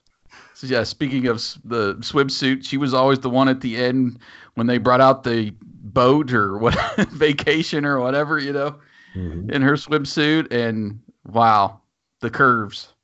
So 0.54 0.66
yeah, 0.66 0.82
speaking 0.84 1.26
of 1.26 1.36
the 1.64 1.94
swimsuit, 2.00 2.66
she 2.66 2.76
was 2.76 2.92
always 2.94 3.18
the 3.20 3.30
one 3.30 3.48
at 3.48 3.60
the 3.60 3.76
end 3.76 4.18
when 4.54 4.66
they 4.66 4.78
brought 4.78 5.00
out 5.02 5.22
the 5.22 5.52
boat 5.60 6.32
or 6.32 6.58
what 6.58 6.74
vacation 7.10 7.84
or 7.84 8.00
whatever, 8.00 8.38
you 8.38 8.52
know, 8.52 8.76
Mhm. 9.14 9.50
in 9.50 9.62
her 9.62 9.74
swimsuit. 9.74 10.50
And 10.50 10.98
wow, 11.26 11.80
the 12.20 12.30
curves. 12.30 12.94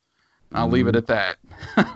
I'll 0.53 0.69
leave 0.69 0.87
it 0.87 0.97
at 0.97 1.07
that. 1.07 1.37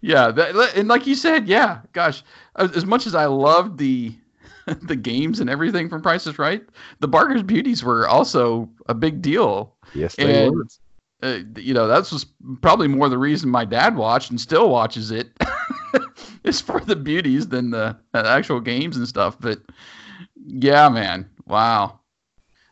yeah, 0.00 0.30
that, 0.30 0.72
and 0.76 0.88
like 0.88 1.06
you 1.06 1.14
said, 1.14 1.48
yeah, 1.48 1.80
gosh, 1.92 2.22
as, 2.56 2.84
much 2.84 3.06
as 3.06 3.14
I 3.14 3.26
loved 3.26 3.78
the 3.78 4.14
the 4.82 4.96
games 4.96 5.40
and 5.40 5.48
everything 5.48 5.88
from 5.88 6.02
Price 6.02 6.26
is 6.26 6.38
Right, 6.38 6.62
the 7.00 7.08
Barker's 7.08 7.42
Beauties 7.42 7.82
were 7.82 8.06
also 8.06 8.68
a 8.86 8.94
big 8.94 9.22
deal 9.22 9.74
Yes, 9.94 10.14
they 10.16 10.44
And- 10.46 10.56
were. 10.56 10.66
uh, 11.22 11.38
you 11.56 11.72
know, 11.72 11.86
that's 11.88 12.12
was 12.12 12.26
probably 12.60 12.88
more 12.88 13.08
the 13.08 13.18
reason 13.18 13.48
my 13.48 13.64
dad 13.64 13.96
watched 13.96 14.30
and 14.30 14.40
still 14.40 14.68
watches 14.70 15.10
it. 15.10 15.30
is 16.44 16.60
for 16.60 16.80
the 16.80 16.96
beauties 16.96 17.48
than 17.48 17.70
the 17.70 17.96
uh, 18.14 18.22
actual 18.26 18.60
games 18.60 18.96
and 18.96 19.08
stuff. 19.08 19.36
But 19.40 19.60
yeah, 20.46 20.88
man, 20.88 21.28
wow, 21.46 21.98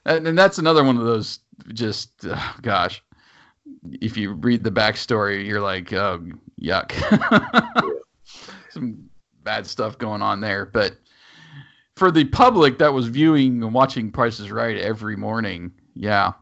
and, 0.05 0.27
and 0.27 0.39
that's 0.39 0.59
another 0.59 0.85
one 0.85 0.97
of 0.97 1.05
those. 1.05 1.41
Just 1.73 2.27
gosh, 2.63 3.03
if 4.01 4.17
you 4.17 4.33
read 4.33 4.65
the 4.65 4.71
backstory, 4.71 5.47
you're 5.47 5.61
like, 5.61 5.93
oh, 5.93 6.25
yuck. 6.61 6.93
Some 8.71 9.09
bad 9.43 9.67
stuff 9.67 9.97
going 9.99 10.23
on 10.23 10.41
there, 10.41 10.67
but 10.67 10.97
for 11.97 12.11
the 12.11 12.25
public 12.25 12.79
that 12.79 12.93
was 12.93 13.09
viewing 13.09 13.63
and 13.63 13.73
watching 13.73 14.11
Prices 14.11 14.53
Right 14.53 14.77
every 14.77 15.17
morning, 15.17 15.73
yeah, 15.95 16.33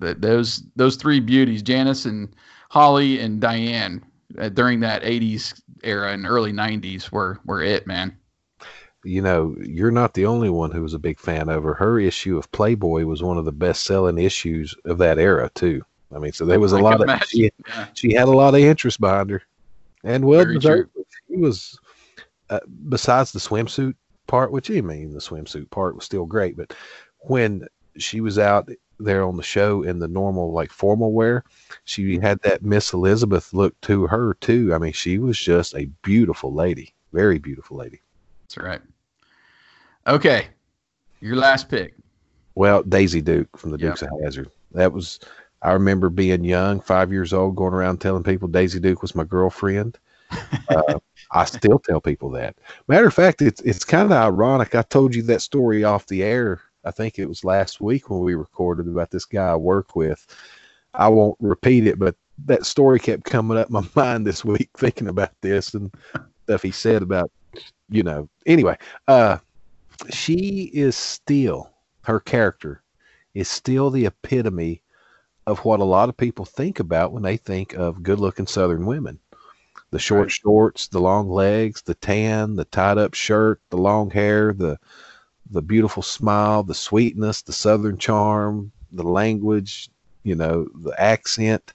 th- 0.00 0.16
those 0.18 0.62
those 0.74 0.96
three 0.96 1.20
beauties, 1.20 1.62
Janice 1.62 2.06
and 2.06 2.34
Holly 2.70 3.20
and 3.20 3.40
Diane, 3.40 4.04
uh, 4.38 4.48
during 4.48 4.80
that 4.80 5.02
'80s 5.02 5.60
era 5.84 6.12
and 6.12 6.26
early 6.26 6.52
'90s, 6.52 7.12
were 7.12 7.38
were 7.44 7.62
it, 7.62 7.86
man. 7.86 8.16
You 9.06 9.22
know, 9.22 9.54
you're 9.60 9.90
not 9.90 10.14
the 10.14 10.26
only 10.26 10.50
one 10.50 10.70
who 10.72 10.82
was 10.82 10.94
a 10.94 10.98
big 10.98 11.20
fan 11.20 11.48
of 11.48 11.62
her. 11.62 11.74
Her 11.74 12.00
issue 12.00 12.36
of 12.36 12.50
Playboy 12.50 13.04
was 13.04 13.22
one 13.22 13.38
of 13.38 13.44
the 13.44 13.52
best 13.52 13.84
selling 13.84 14.18
issues 14.18 14.74
of 14.84 14.98
that 14.98 15.18
era 15.18 15.50
too. 15.54 15.82
I 16.14 16.18
mean, 16.18 16.32
so 16.32 16.44
there 16.44 16.60
was 16.60 16.72
a 16.72 16.76
I 16.76 16.80
lot 16.80 17.00
of 17.08 17.24
she, 17.28 17.50
Yeah. 17.68 17.86
she 17.94 18.12
had 18.14 18.28
a 18.28 18.32
lot 18.32 18.54
of 18.54 18.60
interest 18.60 19.00
behind 19.00 19.30
her, 19.30 19.42
and 20.04 20.24
well 20.24 20.44
deserved. 20.44 20.90
She 21.28 21.36
was 21.36 21.78
uh, 22.50 22.60
besides 22.88 23.32
the 23.32 23.38
swimsuit 23.38 23.94
part, 24.26 24.50
which 24.50 24.70
I 24.70 24.80
mean 24.80 25.12
the 25.12 25.20
swimsuit 25.20 25.70
part 25.70 25.94
was 25.94 26.04
still 26.04 26.26
great, 26.26 26.56
but 26.56 26.74
when 27.20 27.66
she 27.98 28.20
was 28.20 28.38
out 28.38 28.68
there 28.98 29.24
on 29.24 29.36
the 29.36 29.42
show 29.42 29.82
in 29.82 29.98
the 29.98 30.08
normal 30.08 30.52
like 30.52 30.70
formal 30.70 31.12
wear, 31.12 31.44
she 31.84 32.18
had 32.18 32.40
that 32.42 32.62
Miss 32.62 32.92
Elizabeth 32.92 33.52
look 33.52 33.78
to 33.82 34.06
her 34.06 34.34
too. 34.40 34.74
I 34.74 34.78
mean, 34.78 34.92
she 34.92 35.18
was 35.18 35.38
just 35.38 35.74
a 35.74 35.86
beautiful 36.02 36.52
lady, 36.52 36.94
very 37.12 37.38
beautiful 37.38 37.76
lady. 37.76 38.00
That's 38.44 38.58
right. 38.58 38.80
Okay, 40.06 40.48
your 41.20 41.36
last 41.36 41.68
pick. 41.68 41.94
Well, 42.54 42.82
Daisy 42.82 43.20
Duke 43.20 43.56
from 43.58 43.70
the. 43.70 43.78
Dukes 43.78 44.02
of 44.02 44.10
Hazzard. 44.22 44.50
That 44.72 44.92
was 44.92 45.20
I 45.62 45.72
remember 45.72 46.10
being 46.10 46.44
young, 46.44 46.80
five 46.80 47.10
years 47.10 47.32
old, 47.32 47.56
going 47.56 47.74
around 47.74 48.00
telling 48.00 48.22
people 48.22 48.46
Daisy 48.46 48.78
Duke 48.78 49.02
was 49.02 49.14
my 49.14 49.24
girlfriend. 49.24 49.98
uh, 50.68 50.98
I 51.32 51.44
still 51.44 51.78
tell 51.78 52.00
people 52.00 52.30
that. 52.30 52.56
Matter 52.88 53.06
of 53.06 53.14
fact, 53.14 53.42
it's 53.42 53.60
it's 53.62 53.84
kind 53.84 54.06
of 54.06 54.12
ironic. 54.12 54.74
I 54.74 54.82
told 54.82 55.14
you 55.14 55.22
that 55.22 55.42
story 55.42 55.84
off 55.84 56.06
the 56.06 56.22
air. 56.22 56.60
I 56.84 56.92
think 56.92 57.18
it 57.18 57.26
was 57.26 57.44
last 57.44 57.80
week 57.80 58.10
when 58.10 58.20
we 58.20 58.34
recorded 58.34 58.86
about 58.86 59.10
this 59.10 59.24
guy 59.24 59.48
I 59.48 59.56
work 59.56 59.96
with. 59.96 60.24
I 60.94 61.08
won't 61.08 61.36
repeat 61.40 61.86
it, 61.86 61.98
but 61.98 62.14
that 62.44 62.64
story 62.64 63.00
kept 63.00 63.24
coming 63.24 63.58
up 63.58 63.70
my 63.70 63.86
mind 63.96 64.26
this 64.26 64.44
week 64.44 64.70
thinking 64.76 65.08
about 65.08 65.32
this 65.40 65.74
and 65.74 65.92
stuff 66.44 66.62
he 66.62 66.70
said 66.70 67.02
about, 67.02 67.30
you 67.88 68.02
know. 68.02 68.28
Anyway, 68.46 68.76
uh, 69.08 69.38
she 70.10 70.70
is 70.72 70.96
still 70.96 71.70
her 72.02 72.20
character 72.20 72.82
is 73.34 73.48
still 73.48 73.90
the 73.90 74.06
epitome 74.06 74.82
of 75.46 75.64
what 75.64 75.80
a 75.80 75.84
lot 75.84 76.08
of 76.08 76.16
people 76.16 76.44
think 76.44 76.80
about 76.80 77.12
when 77.12 77.22
they 77.22 77.36
think 77.36 77.74
of 77.74 78.02
good 78.02 78.18
looking 78.20 78.46
southern 78.46 78.86
women. 78.86 79.18
The 79.90 79.98
short 79.98 80.24
Right. 80.24 80.32
shorts, 80.32 80.88
the 80.88 81.00
long 81.00 81.30
legs, 81.30 81.82
the 81.82 81.94
tan, 81.94 82.56
the 82.56 82.64
tied 82.66 82.98
up 82.98 83.14
shirt, 83.14 83.60
the 83.70 83.78
long 83.78 84.10
hair, 84.10 84.52
the 84.52 84.78
the 85.50 85.62
beautiful 85.62 86.02
smile, 86.02 86.62
the 86.62 86.74
sweetness, 86.74 87.42
the 87.42 87.52
southern 87.52 87.98
charm, 87.98 88.72
the 88.92 89.04
language, 89.04 89.88
you 90.24 90.34
know, 90.34 90.68
the 90.74 90.92
accent. 91.00 91.72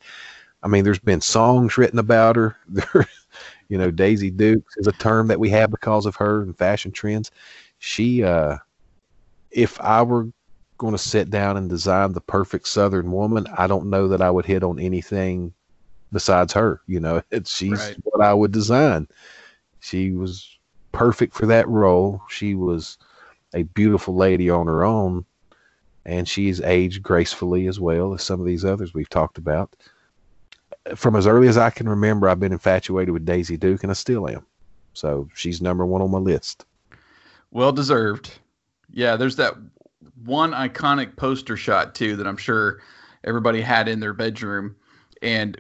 I 0.64 0.68
mean, 0.68 0.84
there's 0.84 1.00
been 1.00 1.22
songs 1.22 1.78
written 1.78 2.00
about 2.00 2.36
her. 2.36 2.58
You 3.70 3.78
know, 3.78 3.90
Daisy 3.90 4.30
Dukes 4.30 4.76
is 4.78 4.88
a 4.88 4.92
term 4.94 5.28
that 5.28 5.40
we 5.40 5.50
have 5.50 5.72
because 5.72 6.06
of 6.06 6.16
her 6.18 6.42
and 6.42 6.58
fashion 6.58 6.92
trends. 6.92 7.32
She, 7.84 8.24
uh, 8.24 8.58
if 9.50 9.82
I 9.82 10.04
were 10.04 10.28
going 10.78 10.92
to 10.92 11.00
sit 11.00 11.32
down 11.32 11.58
and 11.58 11.68
design 11.68 12.14
the 12.14 12.22
perfect 12.22 12.68
Southern 12.68 13.12
woman, 13.12 13.48
I 13.58 13.66
don't 13.66 13.90
know 13.90 14.08
that 14.10 14.22
I 14.22 14.30
would 14.30 14.46
hit 14.46 14.62
on 14.62 14.80
anything 14.80 15.52
besides 16.14 16.54
her. 16.54 16.82
You 16.86 17.00
know, 17.00 17.24
it's, 17.32 17.56
she's 17.56 17.80
Right. 17.80 17.98
what 18.04 18.24
I 18.24 18.36
would 18.36 18.52
design. 18.52 19.08
She 19.80 20.12
was 20.12 20.48
perfect 20.92 21.34
for 21.34 21.48
that 21.48 21.68
role. 21.68 22.22
She 22.30 22.54
was 22.54 23.00
a 23.56 23.64
beautiful 23.64 24.16
lady 24.16 24.48
on 24.48 24.68
her 24.68 24.84
own, 24.86 25.26
and 26.06 26.30
she's 26.30 26.62
aged 26.62 27.02
gracefully 27.02 27.66
as 27.66 27.80
well 27.80 28.14
as 28.14 28.22
some 28.22 28.40
of 28.40 28.46
these 28.46 28.64
others 28.64 28.94
we've 28.94 29.10
talked 29.10 29.40
about. 29.40 29.76
From 30.96 31.16
as 31.16 31.26
early 31.26 31.48
as 31.48 31.58
I 31.58 31.72
can 31.72 31.90
remember, 31.90 32.30
I've 32.30 32.40
been 32.40 32.54
infatuated 32.54 33.12
with 33.12 33.26
Daisy 33.26 33.58
Duke, 33.58 33.82
and 33.82 33.90
I 33.90 33.96
still 33.96 34.30
am. 34.30 34.46
So 34.94 35.28
she's 35.34 35.64
number 35.64 35.84
one 35.84 36.04
on 36.04 36.12
my 36.12 36.20
list. 36.20 36.66
Well 37.52 37.72
deserved. 37.72 38.32
Yeah, 38.90 39.16
there's 39.16 39.36
that 39.38 39.56
one 40.24 40.52
iconic 40.52 41.16
poster 41.16 41.58
shot 41.58 41.96
too 41.96 42.16
that 42.16 42.28
I'm 42.28 42.38
sure 42.38 42.82
everybody 43.24 43.62
had 43.62 43.88
in 43.88 44.00
their 44.00 44.14
bedroom. 44.14 44.76
And 45.22 45.60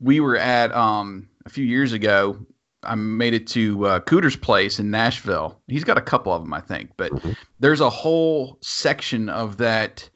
we 0.00 0.20
were 0.20 0.36
at 0.36 0.74
um 0.74 1.28
a 1.44 1.50
few 1.50 1.64
years 1.64 1.92
ago. 1.92 2.38
I 2.84 2.94
made 2.96 3.34
it 3.34 3.46
to 3.48 3.86
uh, 3.86 4.00
Cooter's 4.00 4.34
place 4.36 4.80
in 4.80 4.90
Nashville. 4.90 5.60
He's 5.68 5.84
got 5.84 5.98
a 5.98 6.02
couple 6.02 6.32
of 6.32 6.42
them, 6.42 6.52
I 6.52 6.60
think, 6.60 6.90
but 6.96 7.12
Mhm. 7.12 7.36
there's 7.60 7.80
a 7.80 7.90
whole 7.90 8.58
section 8.60 9.28
of 9.28 9.56
that 9.58 10.08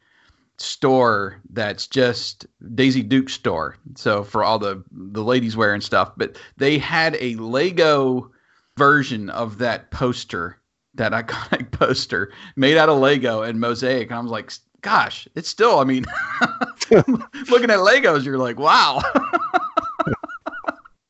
store 0.59 1.41
that's 1.51 1.87
just 1.87 2.47
Daisy 2.75 3.03
Duke 3.03 3.29
store. 3.29 3.77
So 3.95 4.25
for 4.25 4.43
all 4.43 4.59
the 4.59 4.83
the 4.91 5.23
ladies 5.23 5.57
wear 5.57 5.75
and 5.75 5.83
stuff, 5.83 6.13
but 6.17 6.39
they 6.57 6.79
had 6.79 7.17
a 7.21 7.35
Lego 7.37 8.31
version 8.77 9.31
of 9.31 9.59
that 9.59 9.91
poster, 9.91 10.59
that 10.97 11.13
iconic 11.13 11.71
poster 11.73 12.33
made 12.57 12.77
out 12.77 12.89
of 12.89 12.99
Lego 12.99 13.43
and 13.43 13.61
mosaic. 13.61 14.11
And 14.11 14.19
I 14.19 14.23
was 14.23 14.31
like, 14.31 14.53
gosh, 14.83 15.29
it's 15.35 15.49
still, 15.49 15.79
I 15.79 15.85
mean, 15.85 16.05
looking 16.91 17.71
at 17.71 17.79
Legos, 17.79 18.25
you're 18.25 18.39
like, 18.39 18.59
wow. 18.59 19.03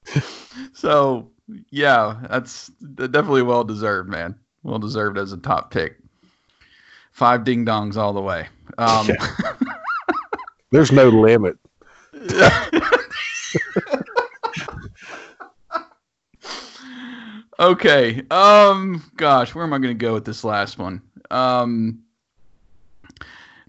so 0.72 1.30
yeah, 1.70 2.16
that's 2.28 2.68
definitely 2.94 3.42
well 3.42 3.64
deserved, 3.64 4.08
man. 4.08 4.34
Well 4.62 4.78
deserved 4.78 5.18
as 5.18 5.32
a 5.32 5.36
top 5.36 5.70
pick. 5.70 5.98
Five 7.12 7.44
ding 7.44 7.64
dongs 7.64 7.96
all 7.96 8.12
the 8.12 8.20
way. 8.20 8.48
Um, 8.78 9.08
There's 10.70 10.92
no 10.92 11.08
limit. 11.08 11.56
Okay. 17.58 18.22
Um. 18.30 19.02
Gosh, 19.16 19.54
where 19.54 19.64
am 19.64 19.72
I 19.72 19.78
going 19.78 19.96
to 19.96 20.04
go 20.04 20.14
with 20.14 20.24
this 20.24 20.44
last 20.44 20.78
one? 20.78 21.02
Um. 21.30 22.02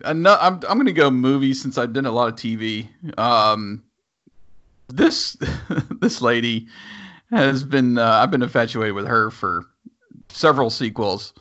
I'm 0.06 0.26
I'm 0.26 0.60
going 0.60 0.86
to 0.86 0.94
go 0.94 1.10
movies 1.10 1.62
since 1.62 1.78
I've 1.78 1.94
done 1.94 2.06
a 2.06 2.12
lot 2.12 2.30
of 2.30 2.36
TV. 2.36 2.88
Um. 3.18 3.84
This 4.90 5.38
this 6.02 6.22
lady 6.22 6.68
has 7.32 7.64
been 7.64 7.98
uh, 7.98 8.20
I've 8.22 8.32
been 8.32 8.44
infatuated 8.44 8.96
with 8.96 9.08
her 9.08 9.32
for 9.32 9.66
several 10.30 10.70
sequels, 10.70 11.34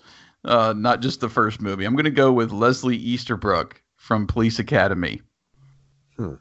uh, 0.45 0.75
not 0.77 1.01
just 1.01 1.21
the 1.21 1.29
first 1.29 1.61
movie. 1.61 1.85
I'm 1.85 1.95
going 1.95 2.05
to 2.05 2.11
go 2.11 2.33
with 2.33 2.51
Leslie 2.51 2.97
Easterbrook 2.97 3.81
from 3.97 4.27
Police 4.27 4.59
Academy. 4.59 5.21
Hmm. 6.17 6.35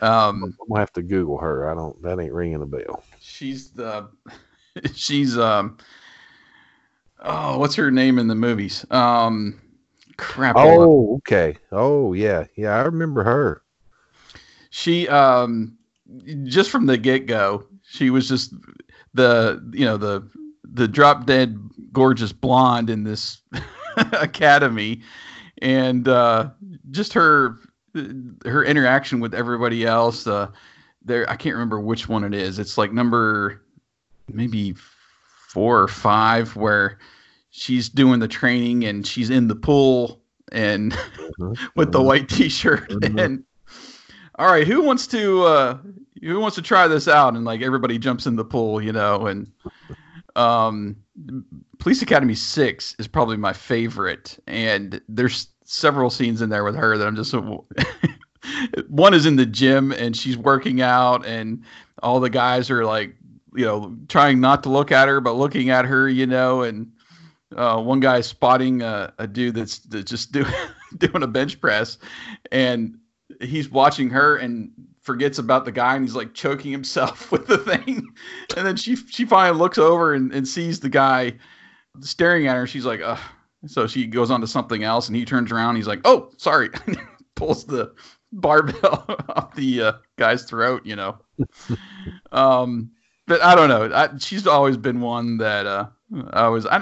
Um, 0.00 0.42
I'm 0.42 0.56
gonna 0.68 0.80
have 0.80 0.92
to 0.94 1.02
Google 1.02 1.38
her. 1.38 1.70
I 1.70 1.74
don't. 1.74 2.00
That 2.02 2.18
ain't 2.18 2.32
ringing 2.32 2.62
a 2.62 2.66
bell. 2.66 3.04
she's 3.20 3.70
the 3.70 4.08
she's 4.94 5.36
um 5.38 5.78
oh 7.20 7.58
what's 7.58 7.74
her 7.74 7.90
name 7.90 8.18
in 8.18 8.28
the 8.28 8.34
movies 8.34 8.84
um 8.90 9.60
crap. 10.16 10.56
Oh, 10.56 11.16
okay. 11.16 11.58
Oh, 11.72 12.14
yeah, 12.14 12.44
yeah. 12.56 12.74
I 12.74 12.82
remember 12.82 13.22
her. 13.24 13.62
she 14.70 15.08
um 15.08 15.76
just 16.44 16.70
from 16.70 16.86
the 16.86 16.96
get-go 16.96 17.66
she 17.82 18.10
was 18.10 18.28
just 18.28 18.54
the 19.14 19.62
you 19.72 19.84
know 19.84 19.96
the 19.96 20.28
the 20.64 20.86
drop 20.88 21.26
dead 21.26 21.58
gorgeous 21.92 22.32
blonde 22.32 22.90
in 22.90 23.04
this 23.04 23.42
academy 24.12 25.02
and 25.62 26.08
uh, 26.08 26.50
just 26.90 27.12
her 27.14 27.58
her 28.44 28.64
interaction 28.64 29.20
with 29.20 29.34
everybody 29.34 29.86
else. 29.86 30.26
Uh, 30.26 30.48
there, 31.02 31.28
I 31.30 31.36
can't 31.36 31.54
remember 31.54 31.80
which 31.80 32.08
one 32.08 32.24
it 32.24 32.34
is. 32.34 32.58
It's 32.58 32.76
like 32.76 32.92
number 32.92 33.62
maybe 34.32 34.74
four 35.48 35.80
or 35.80 35.88
five 35.88 36.54
where 36.56 36.98
she's 37.50 37.88
doing 37.88 38.20
the 38.20 38.28
training 38.28 38.84
and 38.84 39.06
she's 39.06 39.30
in 39.30 39.48
the 39.48 39.54
pool 39.54 40.20
and 40.52 40.92
mm-hmm. 40.92 41.54
with 41.74 41.92
the 41.92 42.02
white 42.02 42.28
t-shirt 42.28 42.88
mm-hmm. 42.90 43.18
and 43.18 43.44
all 44.38 44.50
right 44.50 44.66
who 44.66 44.82
wants 44.82 45.06
to 45.06 45.42
uh 45.44 45.78
who 46.22 46.38
wants 46.40 46.54
to 46.56 46.62
try 46.62 46.86
this 46.86 47.08
out 47.08 47.34
and 47.34 47.44
like 47.44 47.62
everybody 47.62 47.98
jumps 47.98 48.26
in 48.26 48.36
the 48.36 48.44
pool 48.44 48.82
you 48.82 48.92
know 48.92 49.26
and 49.26 49.50
um 50.36 50.94
police 51.78 52.02
academy 52.02 52.34
6 52.34 52.96
is 52.98 53.08
probably 53.08 53.36
my 53.36 53.52
favorite 53.52 54.38
and 54.46 55.00
there's 55.08 55.48
several 55.64 56.10
scenes 56.10 56.42
in 56.42 56.50
there 56.50 56.64
with 56.64 56.76
her 56.76 56.98
that 56.98 57.06
i'm 57.06 57.16
just 57.16 57.34
one 58.88 59.14
is 59.14 59.26
in 59.26 59.36
the 59.36 59.46
gym 59.46 59.92
and 59.92 60.16
she's 60.16 60.36
working 60.36 60.82
out 60.82 61.24
and 61.26 61.62
all 62.02 62.20
the 62.20 62.30
guys 62.30 62.70
are 62.70 62.84
like 62.84 63.16
you 63.56 63.64
know 63.64 63.96
trying 64.08 64.40
not 64.40 64.62
to 64.62 64.68
look 64.68 64.92
at 64.92 65.08
her 65.08 65.20
but 65.20 65.32
looking 65.32 65.70
at 65.70 65.84
her 65.84 66.08
you 66.08 66.26
know 66.26 66.62
and 66.62 66.90
uh, 67.56 67.80
one 67.80 68.00
guy 68.00 68.20
spotting 68.20 68.82
a, 68.82 69.12
a 69.18 69.26
dude 69.26 69.54
that's, 69.54 69.78
that's 69.78 70.10
just 70.10 70.32
do, 70.32 70.44
doing 70.98 71.22
a 71.22 71.26
bench 71.26 71.60
press 71.60 71.98
and 72.50 72.98
he's 73.40 73.70
watching 73.70 74.10
her 74.10 74.36
and 74.36 74.70
forgets 75.00 75.38
about 75.38 75.64
the 75.64 75.72
guy 75.72 75.94
and 75.94 76.04
he's 76.04 76.16
like 76.16 76.34
choking 76.34 76.72
himself 76.72 77.30
with 77.32 77.46
the 77.46 77.58
thing. 77.58 78.06
And 78.56 78.66
then 78.66 78.76
she 78.76 78.96
she 78.96 79.24
finally 79.24 79.58
looks 79.58 79.78
over 79.78 80.14
and, 80.14 80.32
and 80.32 80.46
sees 80.46 80.80
the 80.80 80.88
guy 80.88 81.34
staring 82.00 82.46
at 82.46 82.56
her 82.56 82.66
she's 82.66 82.84
like 82.84 83.00
Ugh. 83.02 83.18
so 83.66 83.86
she 83.86 84.06
goes 84.06 84.30
on 84.30 84.40
to 84.42 84.46
something 84.46 84.82
else 84.82 85.06
and 85.06 85.16
he 85.16 85.24
turns 85.24 85.50
around 85.50 85.76
he's 85.76 85.86
like 85.86 86.00
oh 86.04 86.30
sorry. 86.36 86.70
Pulls 87.36 87.64
the 87.64 87.92
barbell 88.32 89.04
off 89.28 89.54
the 89.54 89.82
uh, 89.82 89.92
guy's 90.18 90.44
throat 90.44 90.82
you 90.84 90.96
know. 90.96 91.18
Um 92.32 92.90
but 93.26 93.42
i 93.42 93.54
don't 93.54 93.68
know 93.68 93.90
I, 93.94 94.16
she's 94.18 94.46
always 94.46 94.76
been 94.76 95.00
one 95.00 95.38
that 95.38 95.66
uh 95.66 95.86
I 96.30 96.48
was 96.48 96.66
I, 96.66 96.76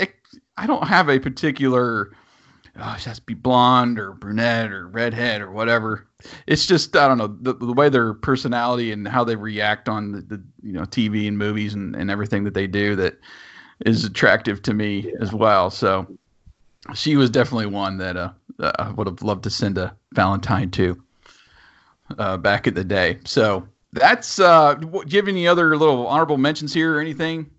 I, 0.00 0.08
I 0.56 0.66
don't 0.66 0.86
have 0.86 1.08
a 1.08 1.18
particular 1.18 2.12
oh, 2.80 2.96
she 2.98 3.08
has 3.08 3.18
to 3.18 3.24
be 3.24 3.34
blonde 3.34 3.98
or 3.98 4.12
brunette 4.12 4.70
or 4.70 4.86
redhead 4.88 5.40
or 5.40 5.50
whatever. 5.50 6.06
It's 6.46 6.66
just 6.66 6.96
I 6.96 7.08
don't 7.08 7.18
know 7.18 7.36
the, 7.40 7.54
the 7.54 7.72
way 7.72 7.88
their 7.88 8.14
personality 8.14 8.92
and 8.92 9.06
how 9.06 9.24
they 9.24 9.36
react 9.36 9.88
on 9.88 10.12
the, 10.12 10.20
the 10.22 10.42
you 10.62 10.72
know 10.72 10.82
TV 10.82 11.28
and 11.28 11.38
movies 11.38 11.74
and, 11.74 11.94
and 11.96 12.10
everything 12.10 12.44
that 12.44 12.54
they 12.54 12.66
do 12.66 12.96
that 12.96 13.18
is 13.86 14.04
attractive 14.04 14.62
to 14.62 14.74
me 14.74 15.00
yeah. 15.00 15.12
as 15.20 15.32
well. 15.32 15.70
So 15.70 16.06
she 16.94 17.16
was 17.16 17.30
definitely 17.30 17.66
one 17.66 17.98
that 17.98 18.16
uh, 18.16 18.30
I 18.78 18.90
would 18.90 19.06
have 19.06 19.22
loved 19.22 19.44
to 19.44 19.50
send 19.50 19.78
a 19.78 19.94
Valentine 20.14 20.70
to 20.72 21.00
uh, 22.18 22.36
back 22.36 22.66
in 22.66 22.74
the 22.74 22.84
day. 22.84 23.18
So 23.24 23.68
that's 23.92 24.38
uh, 24.38 24.74
do 24.74 25.02
you 25.06 25.16
have 25.18 25.28
any 25.28 25.46
other 25.46 25.76
little 25.76 26.06
honorable 26.06 26.38
mentions 26.38 26.74
here 26.74 26.96
or 26.96 27.00
anything? 27.00 27.50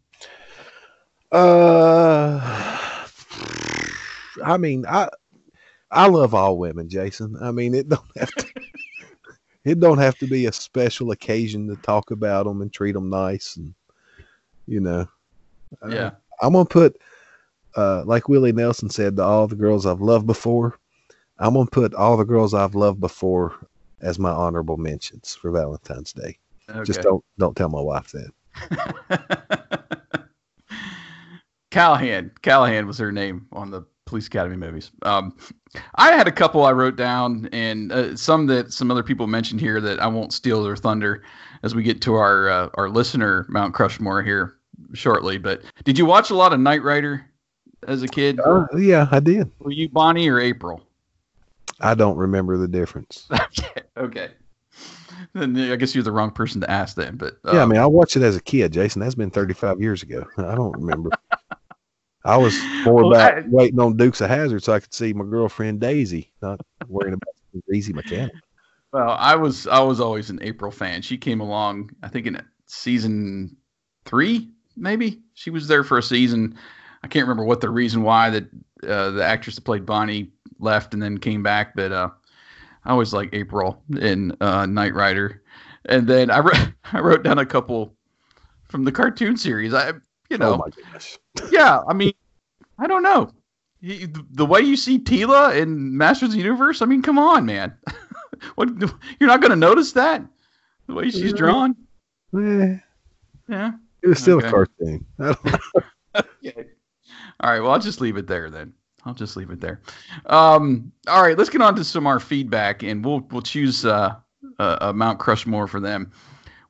Uh, 1.31 2.39
I 4.43 4.57
mean, 4.57 4.85
I 4.87 5.09
I 5.91 6.07
love 6.07 6.33
all 6.33 6.57
women, 6.57 6.89
Jason. 6.89 7.35
I 7.41 7.51
mean, 7.51 7.73
it 7.73 7.89
don't 7.89 8.17
have 8.17 8.31
to. 8.35 8.47
it 9.65 9.79
don't 9.79 9.97
have 9.97 10.17
to 10.19 10.27
be 10.27 10.45
a 10.45 10.51
special 10.51 11.11
occasion 11.11 11.67
to 11.67 11.75
talk 11.77 12.11
about 12.11 12.45
them 12.45 12.61
and 12.61 12.71
treat 12.71 12.93
them 12.93 13.09
nice, 13.09 13.57
and 13.57 13.73
you 14.67 14.79
know. 14.79 15.07
Yeah. 15.87 15.97
Uh, 15.97 16.11
I'm 16.41 16.53
gonna 16.53 16.65
put, 16.65 16.99
uh, 17.75 18.03
like 18.05 18.29
Willie 18.29 18.53
Nelson 18.53 18.89
said, 18.89 19.17
to 19.17 19.23
all 19.23 19.47
the 19.47 19.55
girls 19.55 19.85
I've 19.85 20.01
loved 20.01 20.25
before. 20.25 20.79
I'm 21.37 21.53
gonna 21.53 21.69
put 21.69 21.93
all 21.93 22.17
the 22.17 22.23
girls 22.23 22.53
I've 22.53 22.75
loved 22.75 22.99
before 22.99 23.55
as 24.01 24.19
my 24.19 24.31
honorable 24.31 24.77
mentions 24.77 25.35
for 25.35 25.51
Valentine's 25.51 26.13
Day. 26.13 26.37
Okay. 26.69 26.83
Just 26.83 27.01
don't 27.01 27.23
don't 27.37 27.55
tell 27.55 27.69
my 27.69 27.81
wife 27.81 28.11
that. 28.11 28.31
Callahan. 31.71 32.31
Callahan 32.41 32.87
was 32.87 32.97
her 32.97 33.11
name 33.11 33.47
on 33.51 33.69
the 33.71 33.83
Police 34.05 34.27
Academy 34.27 34.55
movies. 34.55 34.91
Um, 35.03 35.37
I 35.95 36.13
had 36.13 36.27
a 36.27 36.31
couple 36.31 36.65
I 36.65 36.71
wrote 36.71 36.95
down, 36.95 37.47
and 37.51 37.91
uh, 37.91 38.15
some 38.15 38.47
that 38.47 38.73
some 38.73 38.89
other 38.89 39.03
people 39.03 39.27
mentioned 39.27 39.61
here 39.61 39.79
that 39.81 39.99
I 39.99 40.07
won't 40.07 40.33
steal 40.33 40.63
their 40.63 40.75
thunder 40.75 41.23
as 41.61 41.75
we 41.75 41.83
get 41.83 42.01
to 42.01 42.15
our 42.15 42.49
uh, 42.49 42.69
our 42.73 42.89
listener 42.89 43.45
Mount 43.49 43.75
Crushmore 43.75 44.25
here 44.25 44.55
shortly. 44.93 45.37
But 45.37 45.61
did 45.83 45.97
you 45.97 46.05
watch 46.05 46.31
a 46.31 46.35
lot 46.35 46.53
of 46.53 46.59
Knight 46.59 46.81
Rider 46.81 47.23
as 47.87 48.01
a 48.01 48.07
kid? 48.07 48.39
Uh, 48.39 48.65
yeah, 48.77 49.07
I 49.11 49.19
did. 49.19 49.51
Were 49.59 49.71
you 49.71 49.89
Bonnie 49.89 50.27
or 50.27 50.39
April? 50.39 50.81
I 51.79 51.95
don't 51.95 52.17
remember 52.17 52.57
the 52.57 52.67
difference. 52.67 53.27
okay. 53.31 53.81
Okay. 53.97 54.29
Then 55.33 55.57
I 55.57 55.75
guess 55.75 55.93
you're 55.93 56.03
the 56.03 56.11
wrong 56.11 56.31
person 56.31 56.61
to 56.61 56.71
ask 56.71 56.95
then. 56.95 57.17
But 57.17 57.37
yeah, 57.45 57.59
I 57.59 57.63
um, 57.63 57.69
mean, 57.69 57.79
I 57.79 57.85
watched 57.85 58.15
it 58.15 58.23
as 58.23 58.35
a 58.35 58.41
kid, 58.41 58.73
Jason. 58.73 59.01
That's 59.01 59.15
been 59.15 59.31
35 59.31 59.81
years 59.81 60.03
ago. 60.03 60.25
I 60.37 60.55
don't 60.55 60.77
remember. 60.77 61.09
I 62.25 62.37
was 62.37 62.57
more 62.83 63.05
well, 63.05 63.13
about 63.13 63.37
I, 63.37 63.43
waiting 63.47 63.79
on 63.79 63.97
Dukes 63.97 64.21
of 64.21 64.29
Hazzard 64.29 64.63
so 64.63 64.73
I 64.73 64.79
could 64.79 64.93
see 64.93 65.13
my 65.13 65.25
girlfriend 65.25 65.79
Daisy, 65.79 66.31
not 66.41 66.59
worrying 66.87 67.13
about 67.13 67.63
easy 67.73 67.93
mechanic. 67.93 68.33
Well, 68.91 69.15
I 69.19 69.35
was 69.35 69.67
I 69.67 69.79
was 69.81 69.99
always 69.99 70.29
an 70.29 70.39
April 70.41 70.71
fan. 70.71 71.01
She 71.01 71.17
came 71.17 71.41
along, 71.41 71.91
I 72.03 72.07
think 72.07 72.27
in 72.27 72.41
season 72.65 73.55
three, 74.05 74.49
maybe. 74.75 75.21
She 75.33 75.49
was 75.49 75.67
there 75.67 75.83
for 75.83 75.97
a 75.97 76.03
season. 76.03 76.57
I 77.03 77.07
can't 77.07 77.23
remember 77.23 77.45
what 77.45 77.61
the 77.61 77.69
reason 77.69 78.03
why 78.03 78.29
that 78.31 78.45
uh, 78.83 79.11
the 79.11 79.23
actress 79.23 79.55
that 79.55 79.63
played 79.63 79.85
Bonnie 79.85 80.31
left 80.59 80.93
and 80.93 81.01
then 81.01 81.17
came 81.17 81.43
back, 81.43 81.75
but 81.75 81.91
uh, 81.91 82.09
I 82.85 82.91
always 82.91 83.13
like 83.13 83.29
April 83.33 83.81
in 83.99 84.35
uh, 84.41 84.65
Knight 84.65 84.93
Rider. 84.93 85.41
And 85.85 86.07
then 86.07 86.29
I 86.29 86.39
wrote 86.39 86.73
I 86.93 86.99
wrote 86.99 87.23
down 87.23 87.39
a 87.39 87.45
couple 87.45 87.95
from 88.69 88.83
the 88.83 88.91
cartoon 88.91 89.37
series. 89.37 89.73
I 89.73 89.93
you 90.29 90.37
know, 90.37 90.53
oh 90.53 90.57
my 90.57 90.99
yeah, 91.51 91.81
I 91.87 91.93
mean, 91.93 92.13
I 92.77 92.87
don't 92.87 93.03
know. 93.03 93.31
the 93.81 94.45
way 94.45 94.61
you 94.61 94.75
see 94.75 94.99
Teela 94.99 95.55
in 95.55 95.97
Masters 95.97 96.29
of 96.29 96.33
the 96.33 96.41
Universe, 96.41 96.81
I 96.81 96.85
mean, 96.85 97.01
come 97.01 97.17
on, 97.17 97.45
man. 97.45 97.75
what 98.55 98.69
you're 99.19 99.29
not 99.29 99.41
going 99.41 99.51
to 99.51 99.55
notice 99.55 99.91
that 99.93 100.23
the 100.87 100.93
way 100.93 101.09
she's 101.09 101.33
drawn? 101.33 101.75
Eh. 102.35 102.77
Yeah, 103.47 103.71
it 104.03 104.07
was 104.07 104.19
still 104.19 104.37
okay. 104.37 104.47
a 104.47 104.51
cartoon. 104.51 105.05
okay. 105.19 106.65
All 107.41 107.51
right. 107.51 107.59
Well, 107.61 107.71
I'll 107.71 107.79
just 107.79 108.01
leave 108.01 108.17
it 108.17 108.27
there 108.27 108.49
then. 108.51 108.73
I'll 109.05 109.13
just 109.13 109.37
leave 109.37 109.49
it 109.49 109.61
there. 109.61 109.81
Um, 110.25 110.91
all 111.07 111.23
right, 111.23 111.37
let's 111.37 111.49
get 111.49 111.61
on 111.61 111.75
to 111.75 111.83
some 111.83 112.05
our 112.07 112.19
feedback, 112.19 112.83
and 112.83 113.03
we'll 113.03 113.21
we'll 113.31 113.41
choose 113.41 113.85
uh, 113.85 114.15
a, 114.59 114.77
a 114.81 114.93
Mount 114.93 115.19
Crushmore 115.19 115.69
for 115.69 115.79
them. 115.79 116.11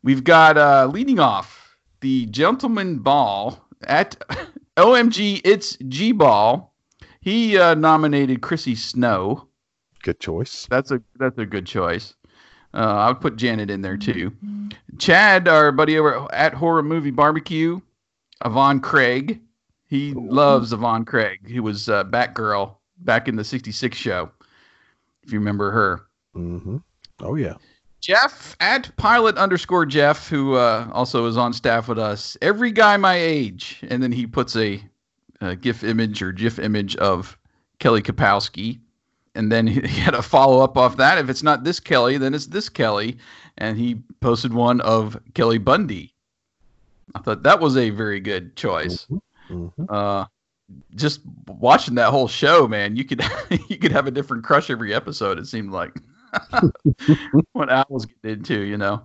We've 0.03 0.23
got 0.23 0.57
uh, 0.57 0.89
leading 0.91 1.19
off 1.19 1.77
the 2.01 2.25
Gentleman 2.27 2.99
Ball 2.99 3.59
at 3.87 4.21
OMG 4.77 5.41
It's 5.43 5.77
G 5.87 6.11
Ball. 6.11 6.73
He 7.21 7.57
uh, 7.57 7.75
nominated 7.75 8.41
Chrissy 8.41 8.75
Snow. 8.75 9.47
Good 10.03 10.19
choice. 10.19 10.67
That's 10.69 10.91
a 10.91 11.01
that's 11.17 11.37
a 11.37 11.45
good 11.45 11.65
choice. 11.65 12.13
Uh, 12.73 12.77
I 12.77 13.07
would 13.09 13.19
put 13.19 13.35
Janet 13.35 13.71
in 13.71 13.81
there 13.81 13.97
too. 13.97 14.31
Chad, 14.99 15.47
our 15.47 15.71
buddy 15.71 15.97
over 15.97 16.27
at 16.31 16.53
Horror 16.53 16.83
Movie 16.83 17.11
Barbecue, 17.11 17.79
Yvonne 18.45 18.79
Craig. 18.79 19.41
He 19.89 20.13
loves 20.13 20.71
Yvonne 20.71 21.03
Craig. 21.03 21.39
He 21.47 21.59
was 21.59 21.89
uh, 21.89 22.03
Batgirl 22.05 22.75
back 22.99 23.27
in 23.27 23.35
the 23.35 23.43
'66 23.43 23.97
show. 23.97 24.29
If 25.23 25.33
you 25.33 25.39
remember 25.39 25.71
her. 25.71 26.05
Mm-hmm. 26.35 26.77
Oh 27.21 27.35
yeah. 27.35 27.55
Jeff 28.01 28.55
at 28.59 28.95
pilot 28.95 29.37
underscore 29.37 29.85
Jeff, 29.85 30.29
who 30.29 30.55
uh, 30.55 30.89
also 30.93 31.25
is 31.25 31.37
on 31.37 31.51
staff 31.51 31.87
with 31.87 31.99
us. 31.99 32.37
Every 32.41 32.71
guy 32.71 32.95
my 32.97 33.15
age, 33.15 33.83
and 33.89 34.01
then 34.01 34.11
he 34.11 34.25
puts 34.25 34.55
a, 34.55 34.81
a 35.41 35.55
GIF 35.55 35.83
image 35.83 36.21
or 36.21 36.31
GIF 36.31 36.59
image 36.59 36.95
of 36.97 37.37
Kelly 37.79 38.01
Kapowski, 38.01 38.79
and 39.35 39.51
then 39.51 39.67
he, 39.67 39.81
he 39.87 39.99
had 39.99 40.13
a 40.13 40.21
follow 40.21 40.63
up 40.63 40.77
off 40.77 40.97
that. 40.97 41.17
If 41.17 41.29
it's 41.29 41.43
not 41.43 41.63
this 41.63 41.79
Kelly, 41.79 42.17
then 42.17 42.33
it's 42.33 42.47
this 42.47 42.69
Kelly, 42.69 43.17
and 43.57 43.77
he 43.77 44.01
posted 44.21 44.53
one 44.53 44.81
of 44.81 45.19
Kelly 45.33 45.57
Bundy. 45.57 46.13
I 47.15 47.19
thought 47.19 47.43
that 47.43 47.59
was 47.59 47.75
a 47.75 47.89
very 47.89 48.19
good 48.19 48.55
choice. 48.55 49.05
Mm-hmm. 49.05 49.17
Mm-hmm. 49.49 49.85
Uh, 49.89 50.25
just 50.95 51.21
watching 51.47 51.95
that 51.95 52.09
whole 52.09 52.27
show, 52.27 52.67
man, 52.67 52.95
you 52.95 53.03
could 53.03 53.23
you 53.69 53.77
could 53.77 53.91
have 53.91 54.07
a 54.07 54.11
different 54.11 54.43
crush 54.43 54.69
every 54.69 54.93
episode. 54.93 55.39
It 55.39 55.47
seemed 55.47 55.71
like. 55.71 55.93
what 57.53 57.71
Al 57.71 57.85
was 57.89 58.05
getting 58.05 58.37
into, 58.37 58.61
you 58.61 58.77
know. 58.77 59.01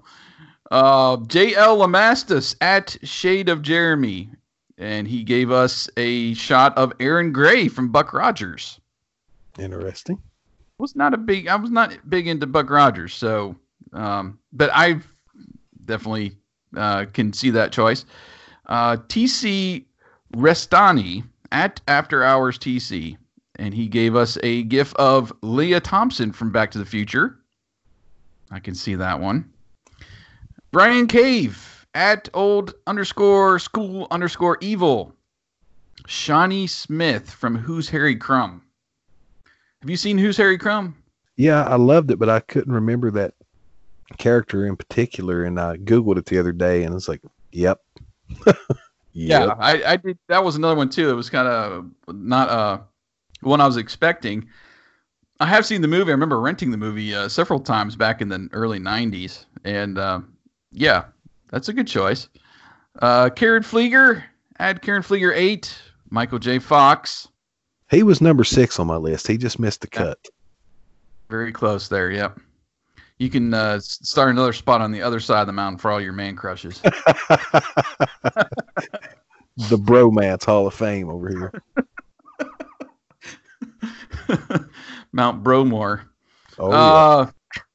Uh, 0.70 1.16
J.L. 1.26 1.78
Lamastus 1.78 2.56
at 2.60 2.96
Shade 3.02 3.48
of 3.48 3.62
Jeremy, 3.62 4.30
and 4.78 5.06
he 5.06 5.22
gave 5.22 5.50
us 5.50 5.88
a 5.96 6.34
shot 6.34 6.76
of 6.76 6.92
Erin 7.00 7.32
Gray 7.32 7.68
from 7.68 7.90
Buck 7.90 8.12
Rogers. 8.12 8.80
Interesting. 9.58 10.20
Was 10.78 10.96
not 10.96 11.14
a 11.14 11.16
big. 11.16 11.48
I 11.48 11.56
was 11.56 11.70
not 11.70 11.96
big 12.08 12.26
into 12.26 12.46
Buck 12.46 12.68
Rogers, 12.70 13.14
so, 13.14 13.54
um, 13.92 14.38
but 14.52 14.70
I 14.74 15.00
definitely 15.84 16.36
uh, 16.76 17.04
can 17.12 17.32
see 17.32 17.50
that 17.50 17.70
choice. 17.70 18.04
Uh, 18.66 18.96
TC 18.96 19.84
Restani 20.34 21.24
at 21.52 21.80
After 21.88 22.22
Hours 22.22 22.58
TC 22.58 23.16
and 23.56 23.72
he 23.72 23.86
gave 23.86 24.16
us 24.16 24.36
a 24.42 24.64
gif 24.64 24.94
of 24.96 25.32
Lea 25.42 25.80
Thompson 25.80 26.32
from 26.32 26.50
Back 26.50 26.70
to 26.72 26.78
the 26.78 26.84
Future. 26.84 27.38
I 28.50 28.58
can 28.58 28.74
see 28.74 28.94
that 28.96 29.20
one. 29.20 29.50
Brian 30.72 31.06
Cave 31.06 31.86
at 31.94 32.28
old 32.34 32.74
underscore 32.86 33.58
school 33.58 34.08
underscore 34.10 34.58
evil. 34.60 35.12
Shawnee 36.06 36.66
Smith 36.66 37.30
from 37.30 37.56
Who's 37.56 37.88
Harry 37.88 38.16
Crumb. 38.16 38.62
Have 39.80 39.90
you 39.90 39.96
seen 39.96 40.18
Who's 40.18 40.36
Harry 40.36 40.58
Crumb? 40.58 40.96
Yeah, 41.36 41.62
I 41.64 41.76
loved 41.76 42.10
it, 42.10 42.18
but 42.18 42.28
I 42.28 42.40
couldn't 42.40 42.72
remember 42.72 43.10
that 43.12 43.34
character 44.18 44.66
in 44.66 44.76
particular. 44.76 45.44
And 45.44 45.58
I 45.60 45.76
Googled 45.76 46.18
it 46.18 46.26
the 46.26 46.38
other 46.38 46.52
day 46.52 46.82
and 46.82 46.94
it's 46.94 47.08
like, 47.08 47.22
yep. 47.52 47.80
Yeah, 49.14 49.46
Yep. 49.46 49.56
I, 49.60 49.84
I 49.92 49.96
did. 49.96 50.18
That 50.28 50.44
was 50.44 50.56
another 50.56 50.74
one 50.74 50.90
too. 50.90 51.08
It 51.08 51.14
was 51.14 51.30
kind 51.30 51.48
of 51.48 51.86
not 52.08 52.48
uh 52.50 52.78
one 53.40 53.60
I 53.60 53.66
was 53.66 53.76
expecting. 53.76 54.46
I 55.40 55.46
have 55.46 55.64
seen 55.66 55.80
the 55.80 55.88
movie. 55.88 56.10
I 56.10 56.14
remember 56.14 56.40
renting 56.40 56.70
the 56.70 56.76
movie 56.76 57.14
uh, 57.14 57.28
several 57.28 57.60
times 57.60 57.96
back 57.96 58.20
in 58.20 58.28
the 58.28 58.48
early 58.52 58.78
'90s, 58.78 59.46
and 59.64 59.98
uh, 59.98 60.20
yeah, 60.72 61.04
that's 61.50 61.68
a 61.68 61.72
good 61.72 61.86
choice. 61.86 62.28
Uh, 63.00 63.30
Karen 63.30 63.62
Flieger, 63.62 64.22
add 64.58 64.82
Karen 64.82 65.02
Flieger 65.02 65.32
eight. 65.34 65.76
Michael 66.10 66.38
J. 66.38 66.60
Fox, 66.60 67.26
He 67.90 68.04
was 68.04 68.20
number 68.20 68.44
six 68.44 68.78
on 68.78 68.86
my 68.86 68.96
list. 68.96 69.26
He 69.26 69.36
just 69.36 69.58
missed 69.58 69.80
the 69.80 69.88
cut. 69.88 70.18
very 71.28 71.50
close 71.50 71.88
there. 71.88 72.12
Yep. 72.12 72.38
You 73.18 73.30
can 73.30 73.54
uh, 73.54 73.78
start 73.80 74.30
another 74.30 74.52
spot 74.52 74.80
on 74.80 74.90
the 74.90 75.02
other 75.02 75.20
side 75.20 75.42
of 75.42 75.46
the 75.46 75.52
mountain 75.52 75.78
for 75.78 75.90
all 75.90 76.00
your 76.00 76.12
man 76.12 76.34
crushes. 76.34 76.80
the 76.80 78.48
Bromance 79.56 80.44
Hall 80.44 80.66
of 80.66 80.74
Fame 80.74 81.08
over 81.08 81.28
here. 81.28 81.52
Mount 85.12 85.44
Bromore. 85.44 86.06
Oh, 86.58 86.72
yeah. 86.72 86.76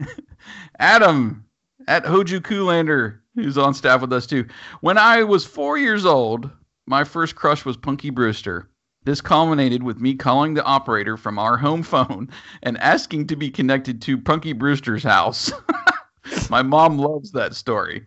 uh, 0.01 0.05
Adam 0.79 1.45
at 1.87 2.03
Hoju 2.03 2.41
Koolander, 2.41 3.19
who's 3.35 3.57
on 3.57 3.73
staff 3.73 4.01
with 4.01 4.11
us 4.11 4.27
too. 4.27 4.45
When 4.81 4.97
I 4.97 5.23
was 5.23 5.45
four 5.45 5.77
years 5.77 6.05
old, 6.05 6.49
my 6.85 7.05
first 7.05 7.35
crush 7.35 7.63
was 7.63 7.77
Punky 7.77 8.09
Brewster. 8.09 8.69
This 9.09 9.21
culminated 9.21 9.81
with 9.81 9.99
me 9.99 10.13
calling 10.13 10.53
the 10.53 10.63
operator 10.63 11.17
from 11.17 11.39
our 11.39 11.57
home 11.57 11.81
phone 11.81 12.29
and 12.61 12.77
asking 12.77 13.25
to 13.25 13.35
be 13.35 13.49
connected 13.49 14.03
to 14.03 14.19
Punky 14.19 14.53
Brewster's 14.53 15.01
house. 15.01 15.51
my 16.51 16.61
mom 16.61 16.99
loves 16.99 17.31
that 17.31 17.55
story. 17.55 18.05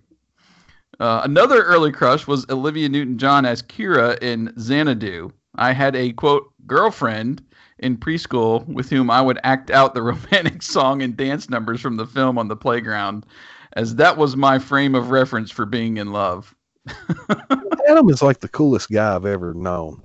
Uh, 1.00 1.22
another 1.24 1.64
early 1.64 1.90
crush 1.90 2.28
was 2.28 2.48
Olivia 2.50 2.88
Newton 2.88 3.18
John 3.18 3.44
as 3.44 3.62
Kira 3.62 4.16
in 4.22 4.54
Xanadu. 4.60 5.32
I 5.56 5.72
had 5.72 5.96
a 5.96 6.12
quote 6.12 6.52
girlfriend 6.68 7.44
in 7.80 7.96
preschool 7.96 8.64
with 8.68 8.88
whom 8.88 9.10
I 9.10 9.22
would 9.22 9.40
act 9.42 9.72
out 9.72 9.94
the 9.94 10.02
romantic 10.04 10.62
song 10.62 11.02
and 11.02 11.16
dance 11.16 11.50
numbers 11.50 11.80
from 11.80 11.96
the 11.96 12.06
film 12.06 12.38
on 12.38 12.46
the 12.46 12.54
playground, 12.54 13.26
as 13.72 13.96
that 13.96 14.16
was 14.16 14.36
my 14.36 14.60
frame 14.60 14.94
of 14.94 15.10
reference 15.10 15.50
for 15.50 15.66
being 15.66 15.96
in 15.96 16.12
love. 16.12 16.54
Adam 17.88 18.08
is 18.08 18.22
like 18.22 18.38
the 18.38 18.48
coolest 18.48 18.88
guy 18.88 19.16
I've 19.16 19.26
ever 19.26 19.52
known. 19.52 20.00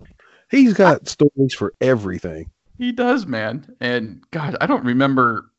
He's 0.50 0.74
got 0.74 1.08
stories 1.08 1.54
for 1.54 1.74
everything. 1.82 2.50
He 2.78 2.92
does, 2.92 3.26
man. 3.26 3.76
And 3.82 4.24
God, 4.32 4.56
I 4.62 4.66
don't 4.68 4.86
remember 4.86 5.52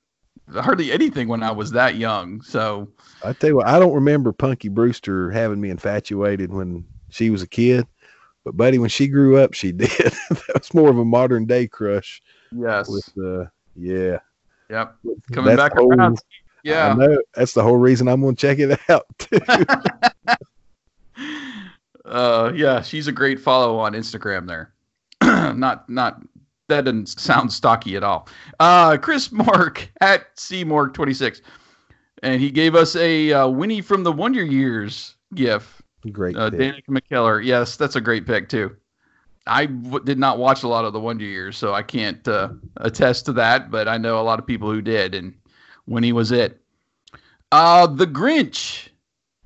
hardly 0.54 0.92
anything 0.92 1.28
when 1.28 1.42
I 1.42 1.50
was 1.50 1.72
that 1.72 1.96
young. 1.96 2.40
So 2.42 2.88
I 3.22 3.32
tell 3.34 3.50
you 3.50 3.56
what, 3.56 3.66
I 3.66 3.78
don't 3.78 3.92
remember 3.94 4.32
Punky 4.32 4.68
Brewster 4.68 5.30
having 5.30 5.60
me 5.60 5.70
infatuated 5.70 6.52
when 6.52 6.84
she 7.10 7.28
was 7.30 7.42
a 7.42 7.46
kid, 7.46 7.86
but 8.44 8.56
buddy, 8.56 8.78
when 8.78 8.88
she 8.90 9.08
grew 9.08 9.36
up, 9.38 9.52
she 9.54 9.72
did. 9.72 9.88
that 9.90 10.52
was 10.54 10.72
more 10.72 10.88
of 10.90 10.98
a 10.98 11.04
modern 11.04 11.44
day 11.46 11.66
crush. 11.66 12.22
yes, 12.52 12.88
With 12.88 13.12
uh, 13.22 13.46
yeah, 13.76 14.18
yep, 14.70 14.96
coming 15.32 15.54
That's 15.56 15.58
back 15.70 15.76
whole- 15.76 15.92
around. 15.92 16.18
I 16.18 16.62
Yeah, 16.64 16.94
know 16.94 17.18
that's 17.34 17.52
the 17.52 17.62
whole 17.62 17.76
reason 17.76 18.08
I'm 18.08 18.20
gonna 18.20 18.36
check 18.36 18.58
it 18.58 18.78
out. 18.88 19.06
Too. 19.18 19.38
uh, 22.04 22.52
yeah, 22.54 22.80
she's 22.82 23.06
a 23.08 23.12
great 23.12 23.40
follow 23.40 23.78
on 23.78 23.92
Instagram 23.92 24.46
there. 24.46 24.72
not 25.56 25.88
not 25.88 26.22
that 26.68 26.84
doesn't 26.84 27.08
sound 27.08 27.52
stocky 27.52 27.96
at 27.96 28.04
all. 28.04 28.28
Uh, 28.60 28.96
Chris 28.98 29.32
Mark 29.32 29.90
at 30.00 30.36
CMork26, 30.36 31.40
and 32.22 32.40
he 32.40 32.50
gave 32.50 32.74
us 32.74 32.94
a 32.96 33.32
uh, 33.32 33.48
Winnie 33.48 33.80
from 33.80 34.02
the 34.02 34.12
Wonder 34.12 34.44
Years 34.44 35.16
gif. 35.34 35.82
Great. 36.12 36.36
Uh, 36.36 36.50
pick. 36.50 36.60
Danica 36.60 36.88
McKellar. 36.88 37.44
Yes, 37.44 37.76
that's 37.76 37.96
a 37.96 38.00
great 38.00 38.26
pick 38.26 38.48
too. 38.48 38.76
I 39.46 39.66
w- 39.66 40.04
did 40.04 40.18
not 40.18 40.38
watch 40.38 40.62
a 40.62 40.68
lot 40.68 40.84
of 40.84 40.92
the 40.92 41.00
Wonder 41.00 41.24
Years, 41.24 41.56
so 41.56 41.74
I 41.74 41.82
can't 41.82 42.26
uh, 42.28 42.50
attest 42.76 43.24
to 43.26 43.32
that. 43.34 43.70
But 43.70 43.88
I 43.88 43.96
know 43.98 44.20
a 44.20 44.22
lot 44.22 44.38
of 44.38 44.46
people 44.46 44.70
who 44.70 44.82
did, 44.82 45.14
and 45.14 45.34
Winnie 45.86 46.12
was 46.12 46.32
it. 46.32 46.60
Uh, 47.50 47.86
the 47.86 48.06
Grinch, 48.06 48.88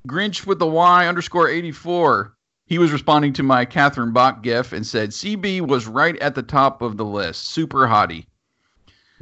Grinch 0.08 0.44
with 0.44 0.58
the 0.58 0.66
Y 0.66 1.06
underscore 1.06 1.48
eighty 1.48 1.72
four. 1.72 2.36
He 2.72 2.78
was 2.78 2.90
responding 2.90 3.34
to 3.34 3.42
my 3.42 3.66
Catherine 3.66 4.12
Bach 4.14 4.42
gif 4.42 4.72
and 4.72 4.86
said 4.86 5.10
CB 5.10 5.60
was 5.60 5.86
right 5.86 6.16
at 6.20 6.34
the 6.34 6.42
top 6.42 6.80
of 6.80 6.96
the 6.96 7.04
list. 7.04 7.50
Super 7.50 7.80
hottie. 7.86 8.24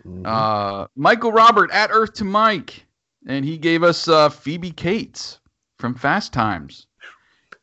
Mhm. 0.06 0.24
Uh, 0.24 0.86
Michael 0.94 1.32
Robert 1.32 1.68
at 1.72 1.90
Earth 1.92 2.12
to 2.14 2.24
Mike, 2.24 2.86
and 3.26 3.44
he 3.44 3.58
gave 3.58 3.82
us 3.82 4.06
uh, 4.06 4.28
Phoebe 4.28 4.70
Cates 4.70 5.40
from 5.80 5.96
Fast 5.96 6.32
Times. 6.32 6.86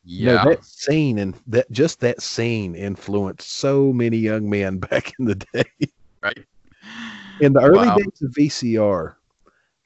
No, 0.04 0.32
Yeah, 0.34 0.44
that 0.44 0.62
scene 0.62 1.20
and 1.20 1.34
that 1.46 1.70
just 1.70 2.00
that 2.00 2.20
scene 2.20 2.74
influenced 2.74 3.50
so 3.50 3.90
many 3.90 4.18
young 4.18 4.50
men 4.50 4.76
back 4.90 5.14
in 5.18 5.24
the 5.24 5.36
day. 5.36 5.64
right. 6.22 6.44
In 7.40 7.54
the 7.54 7.62
early 7.62 7.86
Wow. 7.88 7.96
days 7.96 8.20
of 8.22 8.30
VCR, 8.32 9.14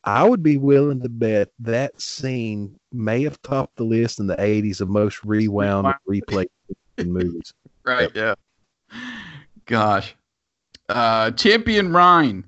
I 0.04 0.24
would 0.24 0.42
be 0.42 0.56
willing 0.56 1.00
to 1.02 1.08
bet 1.08 1.50
that 1.60 2.00
scene 2.00 2.78
may 2.92 3.22
have 3.22 3.40
topped 3.42 3.76
the 3.76 3.84
list 3.84 4.18
in 4.18 4.26
the 4.26 4.36
80s 4.36 4.80
of 4.80 4.88
most 4.88 5.24
rewound 5.24 5.86
and 5.86 5.96
replayed 6.08 6.46
in 6.98 7.12
movies. 7.12 7.52
Right. 7.84 8.10
Yeah. 8.14 8.34
Gosh. 9.66 10.14
Uh, 10.88 11.30
Champion 11.32 11.92
Rhine. 11.92 12.44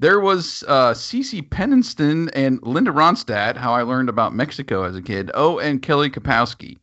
There 0.00 0.20
was 0.20 0.62
uh, 0.68 0.92
Cece 0.92 1.48
Peniston 1.48 2.28
and 2.34 2.60
Linda 2.62 2.90
Ronstadt, 2.90 3.56
how 3.56 3.72
I 3.72 3.82
learned 3.82 4.08
about 4.08 4.34
Mexico 4.34 4.82
as 4.82 4.96
a 4.96 5.02
kid. 5.02 5.30
Oh, 5.34 5.58
and 5.60 5.80
Kelly 5.80 6.10
Kapowski. 6.10 6.76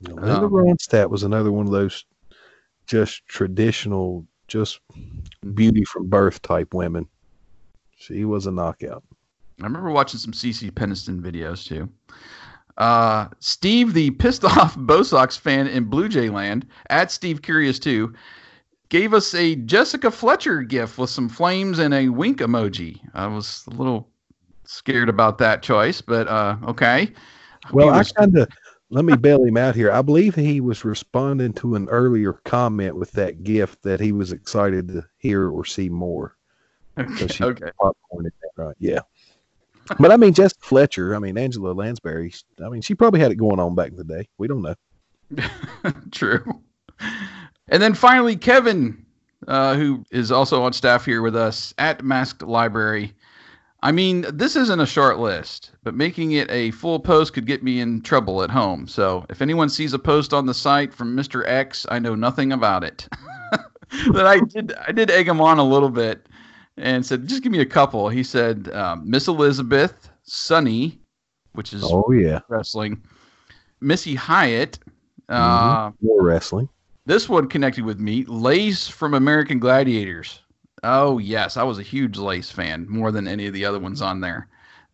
Know, 0.00 0.14
Linda 0.14 0.46
Um, 0.46 0.52
Ronstadt 0.52 1.10
was 1.10 1.24
another 1.24 1.52
one 1.52 1.66
of 1.66 1.72
those 1.72 2.04
just 2.86 3.26
traditional, 3.26 4.26
just 4.48 4.80
beauty 5.54 5.84
from 5.84 6.08
birth 6.08 6.40
type 6.40 6.72
women. 6.72 7.06
She 8.00 8.24
was 8.24 8.46
a 8.46 8.50
knockout. 8.50 9.04
I 9.60 9.64
remember 9.64 9.90
watching 9.90 10.18
some 10.18 10.32
CC 10.32 10.70
Peniston 10.70 11.20
videos 11.20 11.66
too. 11.66 11.88
Uh, 12.78 13.28
Steve, 13.40 13.92
the 13.92 14.10
pissed 14.12 14.42
off 14.56 14.74
Bo 14.76 15.02
Sox 15.02 15.36
fan 15.36 15.66
in 15.66 15.84
Blue 15.84 16.08
Jay 16.08 16.30
Land, 16.30 16.66
at 16.88 17.10
Steve 17.10 17.42
Curious 17.42 17.78
too, 17.78 18.14
gave 18.88 19.12
us 19.12 19.34
a 19.34 19.56
Jessica 19.56 20.10
Fletcher 20.10 20.62
gift 20.62 20.96
with 20.96 21.10
some 21.10 21.28
flames 21.28 21.78
and 21.78 21.92
a 21.92 22.08
wink 22.08 22.38
emoji. 22.38 22.98
I 23.12 23.26
was 23.26 23.64
a 23.66 23.74
little 23.74 24.08
scared 24.64 25.10
about 25.10 25.36
that 25.38 25.62
choice, 25.62 26.00
but 26.00 26.26
uh, 26.26 26.56
okay. 26.68 27.12
Well, 27.70 27.88
He 27.88 27.92
I 27.94 27.98
was- 27.98 28.12
kind 28.12 28.36
of 28.38 28.48
let 28.88 29.04
me 29.04 29.14
bail 29.14 29.44
him 29.44 29.58
out 29.58 29.76
here. 29.76 29.92
I 29.92 30.00
believe 30.02 30.34
he 30.34 30.60
was 30.62 30.84
responding 30.86 31.52
to 31.54 31.74
an 31.76 31.86
earlier 31.90 32.32
comment 32.44 32.96
with 32.96 33.12
that 33.12 33.44
gift 33.44 33.82
that 33.82 34.00
he 34.00 34.10
was 34.10 34.32
excited 34.32 34.88
to 34.88 35.04
hear 35.18 35.48
or 35.50 35.64
see 35.66 35.88
more. 35.90 36.34
So 36.96 37.26
she 37.26 37.44
okay. 37.44 37.70
popcorned 37.80 38.26
it 38.26 38.34
that 38.42 38.62
right. 38.62 38.76
Yeah. 38.78 39.00
But 39.98 40.12
I 40.12 40.16
mean, 40.16 40.32
Jessica 40.32 40.60
Fletcher, 40.62 41.16
I 41.16 41.18
mean, 41.18 41.36
Angela 41.36 41.72
Lansbury, 41.72 42.32
I 42.64 42.68
mean, 42.68 42.82
she 42.82 42.94
probably 42.94 43.20
had 43.20 43.32
it 43.32 43.36
going 43.36 43.58
on 43.58 43.74
back 43.74 43.90
in 43.90 43.96
the 43.96 44.04
day. 44.04 44.28
We 44.38 44.46
don't 44.48 44.62
know. 44.62 44.74
True. 46.10 46.44
And 47.68 47.82
then 47.82 47.94
finally, 47.94 48.36
Kevin, 48.36 49.04
uh, 49.48 49.74
who 49.74 50.04
is 50.10 50.30
also 50.30 50.62
on 50.62 50.72
staff 50.72 51.04
here 51.04 51.22
with 51.22 51.36
us 51.36 51.74
at 51.78 52.04
Masked 52.04 52.42
Library. 52.42 53.14
I 53.82 53.92
mean, 53.92 54.26
this 54.32 54.56
isn't 54.56 54.80
a 54.80 54.86
short 54.86 55.18
list, 55.18 55.70
but 55.82 55.94
making 55.94 56.32
it 56.32 56.50
a 56.50 56.70
full 56.72 57.00
post 57.00 57.32
could 57.32 57.46
get 57.46 57.62
me 57.62 57.80
in 57.80 58.02
trouble 58.02 58.42
at 58.42 58.50
home. 58.50 58.86
So 58.86 59.24
if 59.30 59.40
anyone 59.40 59.70
sees 59.70 59.94
a 59.94 59.98
post 59.98 60.34
on 60.34 60.44
the 60.44 60.52
site 60.52 60.92
from 60.92 61.16
Mr. 61.16 61.42
X, 61.46 61.86
I 61.88 61.98
know 61.98 62.14
nothing 62.14 62.52
about 62.52 62.84
it. 62.84 63.08
but 64.12 64.26
I 64.26 64.40
did, 64.40 64.74
I 64.86 64.92
did 64.92 65.10
egg 65.10 65.28
him 65.28 65.40
on 65.40 65.58
a 65.58 65.64
little 65.64 65.88
bit 65.88 66.26
and 66.80 67.04
said, 67.04 67.26
just 67.26 67.42
give 67.42 67.52
me 67.52 67.60
a 67.60 67.66
couple. 67.66 68.08
He 68.08 68.22
said, 68.22 68.70
um, 68.72 69.08
Miss 69.08 69.28
Elizabeth, 69.28 70.10
Sunny, 70.22 70.98
which 71.52 71.72
is 71.72 71.82
Oh, 71.84 72.10
yeah. 72.12 72.40
wrestling, 72.48 73.02
Missy 73.80 74.14
Hyatt. 74.14 74.78
Uh, 75.28 75.90
More 76.02 76.22
wrestling. 76.24 76.68
this 77.06 77.28
one 77.28 77.48
connected 77.48 77.84
with 77.84 78.00
me. 78.00 78.24
Lace 78.26 78.88
from 78.88 79.14
American 79.14 79.58
Gladiators. 79.58 80.40
Oh 80.82 81.18
yes, 81.18 81.56
I 81.56 81.62
was 81.62 81.78
a 81.78 81.82
huge 81.82 82.16
Lace 82.16 82.50
fan, 82.50 82.86
more 82.88 83.12
than 83.12 83.28
any 83.28 83.46
of 83.46 83.52
the 83.52 83.64
other 83.64 83.78
ones 83.78 84.00
on 84.02 84.20
there. 84.20 84.48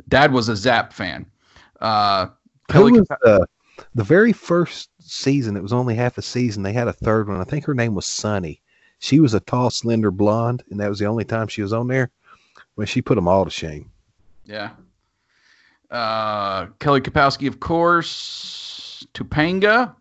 Dad 0.08 0.32
was 0.32 0.48
a 0.48 0.56
Zap 0.56 0.92
fan. 0.92 1.24
Uh, 1.80 2.26
Kelly, 2.68 2.92
was 2.92 3.06
the, 3.08 3.46
the 3.94 4.02
very 4.04 4.32
first 4.32 4.90
season? 5.00 5.56
It 5.56 5.62
was 5.62 5.72
only 5.72 5.94
half 5.94 6.18
a 6.18 6.22
season. 6.22 6.62
They 6.64 6.72
had 6.72 6.88
a 6.88 6.92
third 6.92 7.28
one. 7.28 7.40
I 7.40 7.44
think 7.44 7.64
her 7.66 7.74
name 7.74 7.94
was 7.94 8.04
Sunny. 8.06 8.60
She 8.98 9.20
was 9.20 9.34
a 9.34 9.40
tall, 9.40 9.70
slender 9.70 10.10
blonde, 10.10 10.64
and 10.70 10.80
that 10.80 10.88
was 10.88 10.98
the 10.98 11.06
only 11.06 11.24
time 11.24 11.48
she 11.48 11.62
was 11.62 11.72
on 11.72 11.86
there. 11.88 12.10
When 12.74 12.86
she 12.86 13.00
put 13.02 13.14
them 13.14 13.28
all 13.28 13.44
to 13.44 13.50
shame. 13.50 13.90
Yeah. 14.44 14.70
Uh, 15.90 16.66
Kelly 16.78 17.00
Kapowski, 17.00 17.48
of 17.48 17.58
course. 17.60 19.06
Topanga. 19.14 19.94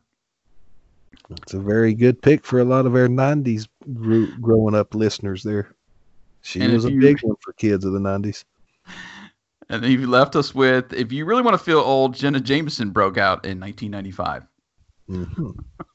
It's 1.42 1.54
a 1.54 1.60
very 1.60 1.94
good 1.94 2.22
pick 2.22 2.46
for 2.46 2.60
a 2.60 2.66
lot 2.66 2.86
of 2.86 2.96
our 2.96 3.08
'90s 3.08 3.68
gro- 3.94 4.28
growing 4.42 4.76
up 4.76 4.94
listeners. 4.94 5.42
There, 5.44 5.74
she 6.42 6.62
And 6.62 6.74
was 6.74 6.86
a 6.86 6.92
you- 6.92 7.00
big 7.02 7.20
one 7.22 7.36
for 7.42 7.54
kids 7.54 7.86
of 7.86 7.94
the 7.94 8.00
'90s. 8.00 8.44
And 9.70 9.84
then 9.84 9.92
you 9.92 10.06
left 10.08 10.36
us 10.36 10.54
with, 10.54 10.94
if 10.94 11.12
you 11.12 11.26
really 11.26 11.42
want 11.42 11.58
to 11.58 11.64
feel 11.64 11.80
old, 11.80 12.14
Jenna 12.14 12.40
Jameson 12.40 12.92
broke 12.92 13.18
out 13.18 13.46
in 13.46 13.60
1995. 13.60 14.44
hmm 15.08 15.50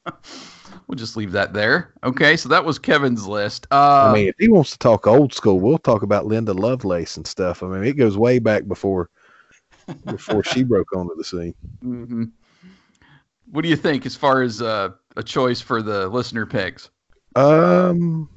We'll 0.86 0.96
just 0.96 1.16
leave 1.16 1.32
that 1.32 1.52
there. 1.52 1.92
Okay, 2.02 2.36
so 2.36 2.48
that 2.48 2.64
was 2.64 2.78
Kevin's 2.78 3.26
list. 3.26 3.66
Uh, 3.70 4.10
I 4.10 4.12
mean, 4.12 4.28
if 4.28 4.34
he 4.38 4.48
wants 4.48 4.70
to 4.72 4.78
talk 4.78 5.06
old 5.06 5.32
school, 5.32 5.60
we'll 5.60 5.78
talk 5.78 6.02
about 6.02 6.26
Linda 6.26 6.52
Lovelace 6.52 7.16
and 7.16 7.26
stuff. 7.26 7.62
I 7.62 7.66
mean, 7.68 7.84
it 7.84 7.96
goes 7.96 8.16
way 8.16 8.38
back 8.38 8.66
before 8.66 9.08
before 10.06 10.42
she 10.44 10.62
broke 10.64 10.92
onto 10.94 11.14
the 11.16 11.24
scene. 11.24 11.54
mhm. 11.84 12.30
What 13.50 13.62
do 13.62 13.68
you 13.68 13.76
think 13.76 14.06
as 14.06 14.14
far 14.16 14.42
as 14.42 14.62
uh, 14.62 14.90
a 15.16 15.22
choice 15.22 15.60
for 15.60 15.82
the 15.82 16.08
listener 16.08 16.46
picks? 16.46 16.90
Um, 17.36 18.28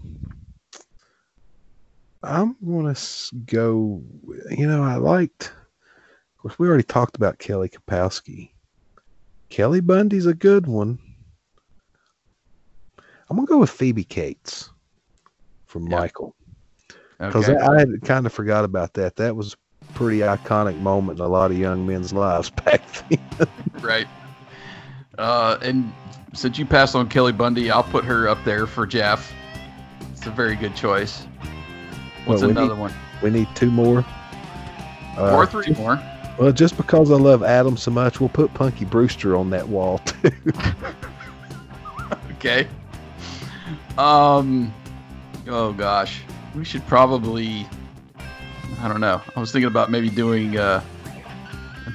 I'm 2.24 2.56
gonna 2.66 2.92
s- 2.92 3.32
go. 3.46 4.02
You 4.52 4.68
know, 4.68 4.84
I 4.84 4.96
liked. 4.96 5.46
Of 5.46 6.42
course, 6.42 6.60
we 6.60 6.68
already 6.68 6.84
talked 6.84 7.16
about 7.16 7.40
Kelly 7.40 7.70
Kapowski. 7.70 8.52
Kelly 9.50 9.82
Bundy's 9.82 10.26
a 10.26 10.34
good 10.34 10.68
one. 10.68 11.00
I'm 13.34 13.38
gonna 13.38 13.48
go 13.48 13.58
with 13.58 13.72
Phoebe 13.72 14.04
Cates 14.04 14.70
from 15.66 15.88
Yeah. 15.88 15.98
Michael 16.02 16.36
because 17.18 17.50
Okay. 17.50 17.58
I, 17.60 17.74
I 17.78 17.80
had 17.80 17.90
kind 18.04 18.28
of 18.28 18.32
forgot 18.32 18.64
about 18.64 18.94
that. 18.94 19.16
That 19.16 19.36
was 19.36 19.56
a 19.82 19.94
pretty 19.94 20.20
iconic 20.20 20.80
moment 20.82 21.18
in 21.18 21.26
a 21.26 21.28
lot 21.28 21.50
of 21.50 21.58
young 21.58 21.84
men's 21.88 22.14
lives 22.14 22.50
back 22.66 22.84
then. 23.10 23.48
right. 23.82 24.06
Uh, 25.18 25.58
and 25.64 25.92
since 26.34 26.60
you 26.60 26.66
passed 26.68 26.94
on 26.96 27.10
Kelly 27.10 27.32
Bundy, 27.32 27.72
I'll 27.72 27.82
put 27.82 28.06
her 28.06 28.30
up 28.30 28.38
there 28.46 28.68
for 28.68 28.86
Jeff. 28.86 29.34
It's 30.12 30.28
a 30.28 30.30
very 30.30 30.56
good 30.56 30.76
choice. 30.76 31.26
What's 32.26 32.42
Well, 32.42 32.52
we 32.52 32.56
another 32.56 32.76
need- 32.76 32.82
one? 32.82 32.94
we 33.24 33.32
need 33.32 33.48
two 33.56 33.72
more. 33.72 34.06
Uh, 35.18 35.34
or 35.36 35.48
three 35.48 35.74
more. 35.74 36.00
Well, 36.38 36.52
just 36.52 36.78
because 36.78 37.10
I 37.10 37.16
love 37.16 37.42
Adam 37.42 37.78
so 37.78 37.90
much, 37.90 38.20
we'll 38.20 38.30
put 38.30 38.54
Punky 38.54 38.86
Brewster 38.86 39.36
on 39.36 39.50
that 39.50 39.68
wall 39.68 39.98
too. 40.06 40.30
Okay. 42.34 42.68
Um. 43.98 44.74
Oh 45.48 45.74
gosh, 45.74 46.22
we 46.56 46.66
should 46.66 46.86
probably. 46.88 47.68
I 48.80 48.88
don't 48.88 49.02
know. 49.02 49.22
I 49.36 49.40
was 49.40 49.52
thinking 49.52 49.68
about 49.68 49.92
maybe 49.92 50.10
doing 50.10 50.58
uh, 50.58 50.84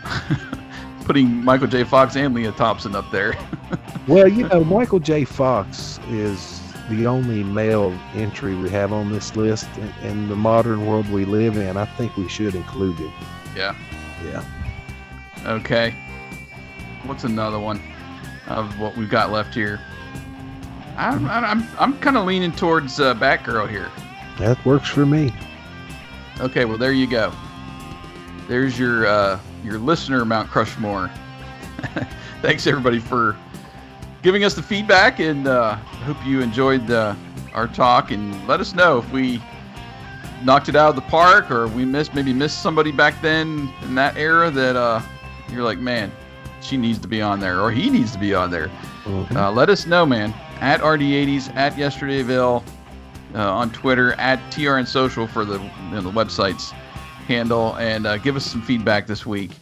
putting 1.04 1.44
Michael 1.44 1.66
J. 1.66 1.84
Fox 1.84 2.16
and 2.16 2.34
Lea 2.34 2.50
Thompson 2.52 2.94
up 2.94 3.10
there. 3.10 3.34
well, 4.08 4.28
you 4.28 4.48
know, 4.48 4.64
Michael 4.64 5.00
J. 5.00 5.24
Fox 5.24 5.98
is 6.10 6.60
the 6.90 7.06
only 7.06 7.44
male 7.44 7.92
entry 8.14 8.54
we 8.54 8.70
have 8.70 8.92
on 8.92 9.12
this 9.12 9.36
list 9.36 9.68
in, 10.02 10.28
the 10.28 10.36
modern 10.36 10.86
world 10.86 11.08
we 11.10 11.24
live 11.24 11.56
in. 11.56 11.76
I 11.76 11.84
think 11.84 12.16
we 12.16 12.28
should 12.28 12.54
include 12.54 12.96
him. 12.98 13.12
yeah. 13.56 13.74
Yeah. 14.24 14.44
Okay. 15.46 15.94
What's 17.04 17.24
another 17.24 17.58
one 17.58 17.80
of 18.48 18.78
what 18.80 18.96
we've 18.96 19.10
got 19.10 19.30
left 19.30 19.54
here? 19.54 19.80
I'm 20.98 21.26
I'm 21.28 21.66
I'm 21.78 21.98
kind 22.00 22.16
of 22.16 22.24
leaning 22.26 22.52
towards 22.52 22.98
uh, 22.98 23.14
Batgirl 23.14 23.68
here. 23.70 23.88
That 24.38 24.62
works 24.64 24.88
for 24.88 25.06
me. 25.06 25.32
Okay, 26.40 26.64
well 26.64 26.78
there 26.78 26.92
you 26.92 27.06
go. 27.06 27.32
There's 28.48 28.78
your 28.78 29.06
uh, 29.06 29.38
your 29.62 29.78
listener 29.78 30.24
Mount 30.24 30.48
Crushmore. 30.50 31.10
Thanks 32.42 32.66
everybody 32.66 32.98
for 32.98 33.36
giving 34.22 34.42
us 34.44 34.54
the 34.54 34.62
feedback, 34.62 35.20
and 35.20 35.46
uh, 35.46 35.76
hope 36.04 36.16
you 36.26 36.40
enjoyed 36.40 36.90
uh, 36.90 37.14
our 37.54 37.68
talk. 37.68 38.10
And 38.10 38.46
let 38.48 38.58
us 38.60 38.74
know 38.74 38.98
if 38.98 39.10
we 39.12 39.40
knocked 40.42 40.68
it 40.68 40.74
out 40.76 40.90
of 40.90 40.96
the 40.96 41.02
park, 41.02 41.50
or 41.50 41.68
we 41.68 41.84
missed 41.84 42.12
maybe 42.14 42.32
missed 42.32 42.60
somebody 42.60 42.90
back 42.90 43.20
then 43.22 43.72
in 43.82 43.94
that 43.94 44.16
era 44.16 44.50
that 44.50 44.74
uh, 44.74 45.00
you're 45.50 45.62
like, 45.64 45.78
man, 45.78 46.10
she 46.60 46.76
needs 46.76 46.98
to 46.98 47.08
be 47.08 47.22
on 47.22 47.38
there, 47.38 47.60
or 47.60 47.70
he 47.70 47.88
needs 47.88 48.10
to 48.12 48.18
be 48.18 48.34
on 48.34 48.50
there. 48.50 48.68
Mhm. 49.04 49.36
Uh, 49.36 49.52
let 49.52 49.70
us 49.70 49.86
know, 49.86 50.04
man. 50.04 50.34
At 50.60 50.80
RD80s, 50.80 51.54
at 51.54 51.74
Yesterdayville, 51.74 52.64
uh, 53.34 53.52
on 53.52 53.70
Twitter, 53.70 54.12
at 54.14 54.38
TRN 54.52 54.86
Social 54.86 55.26
for 55.26 55.44
the, 55.44 55.60
you 55.60 55.90
know, 55.90 56.00
the 56.00 56.10
website's 56.10 56.72
handle, 57.26 57.76
and 57.76 58.06
uh, 58.06 58.18
give 58.18 58.36
us 58.36 58.44
some 58.44 58.62
feedback 58.62 59.06
this 59.06 59.24
week. 59.26 59.52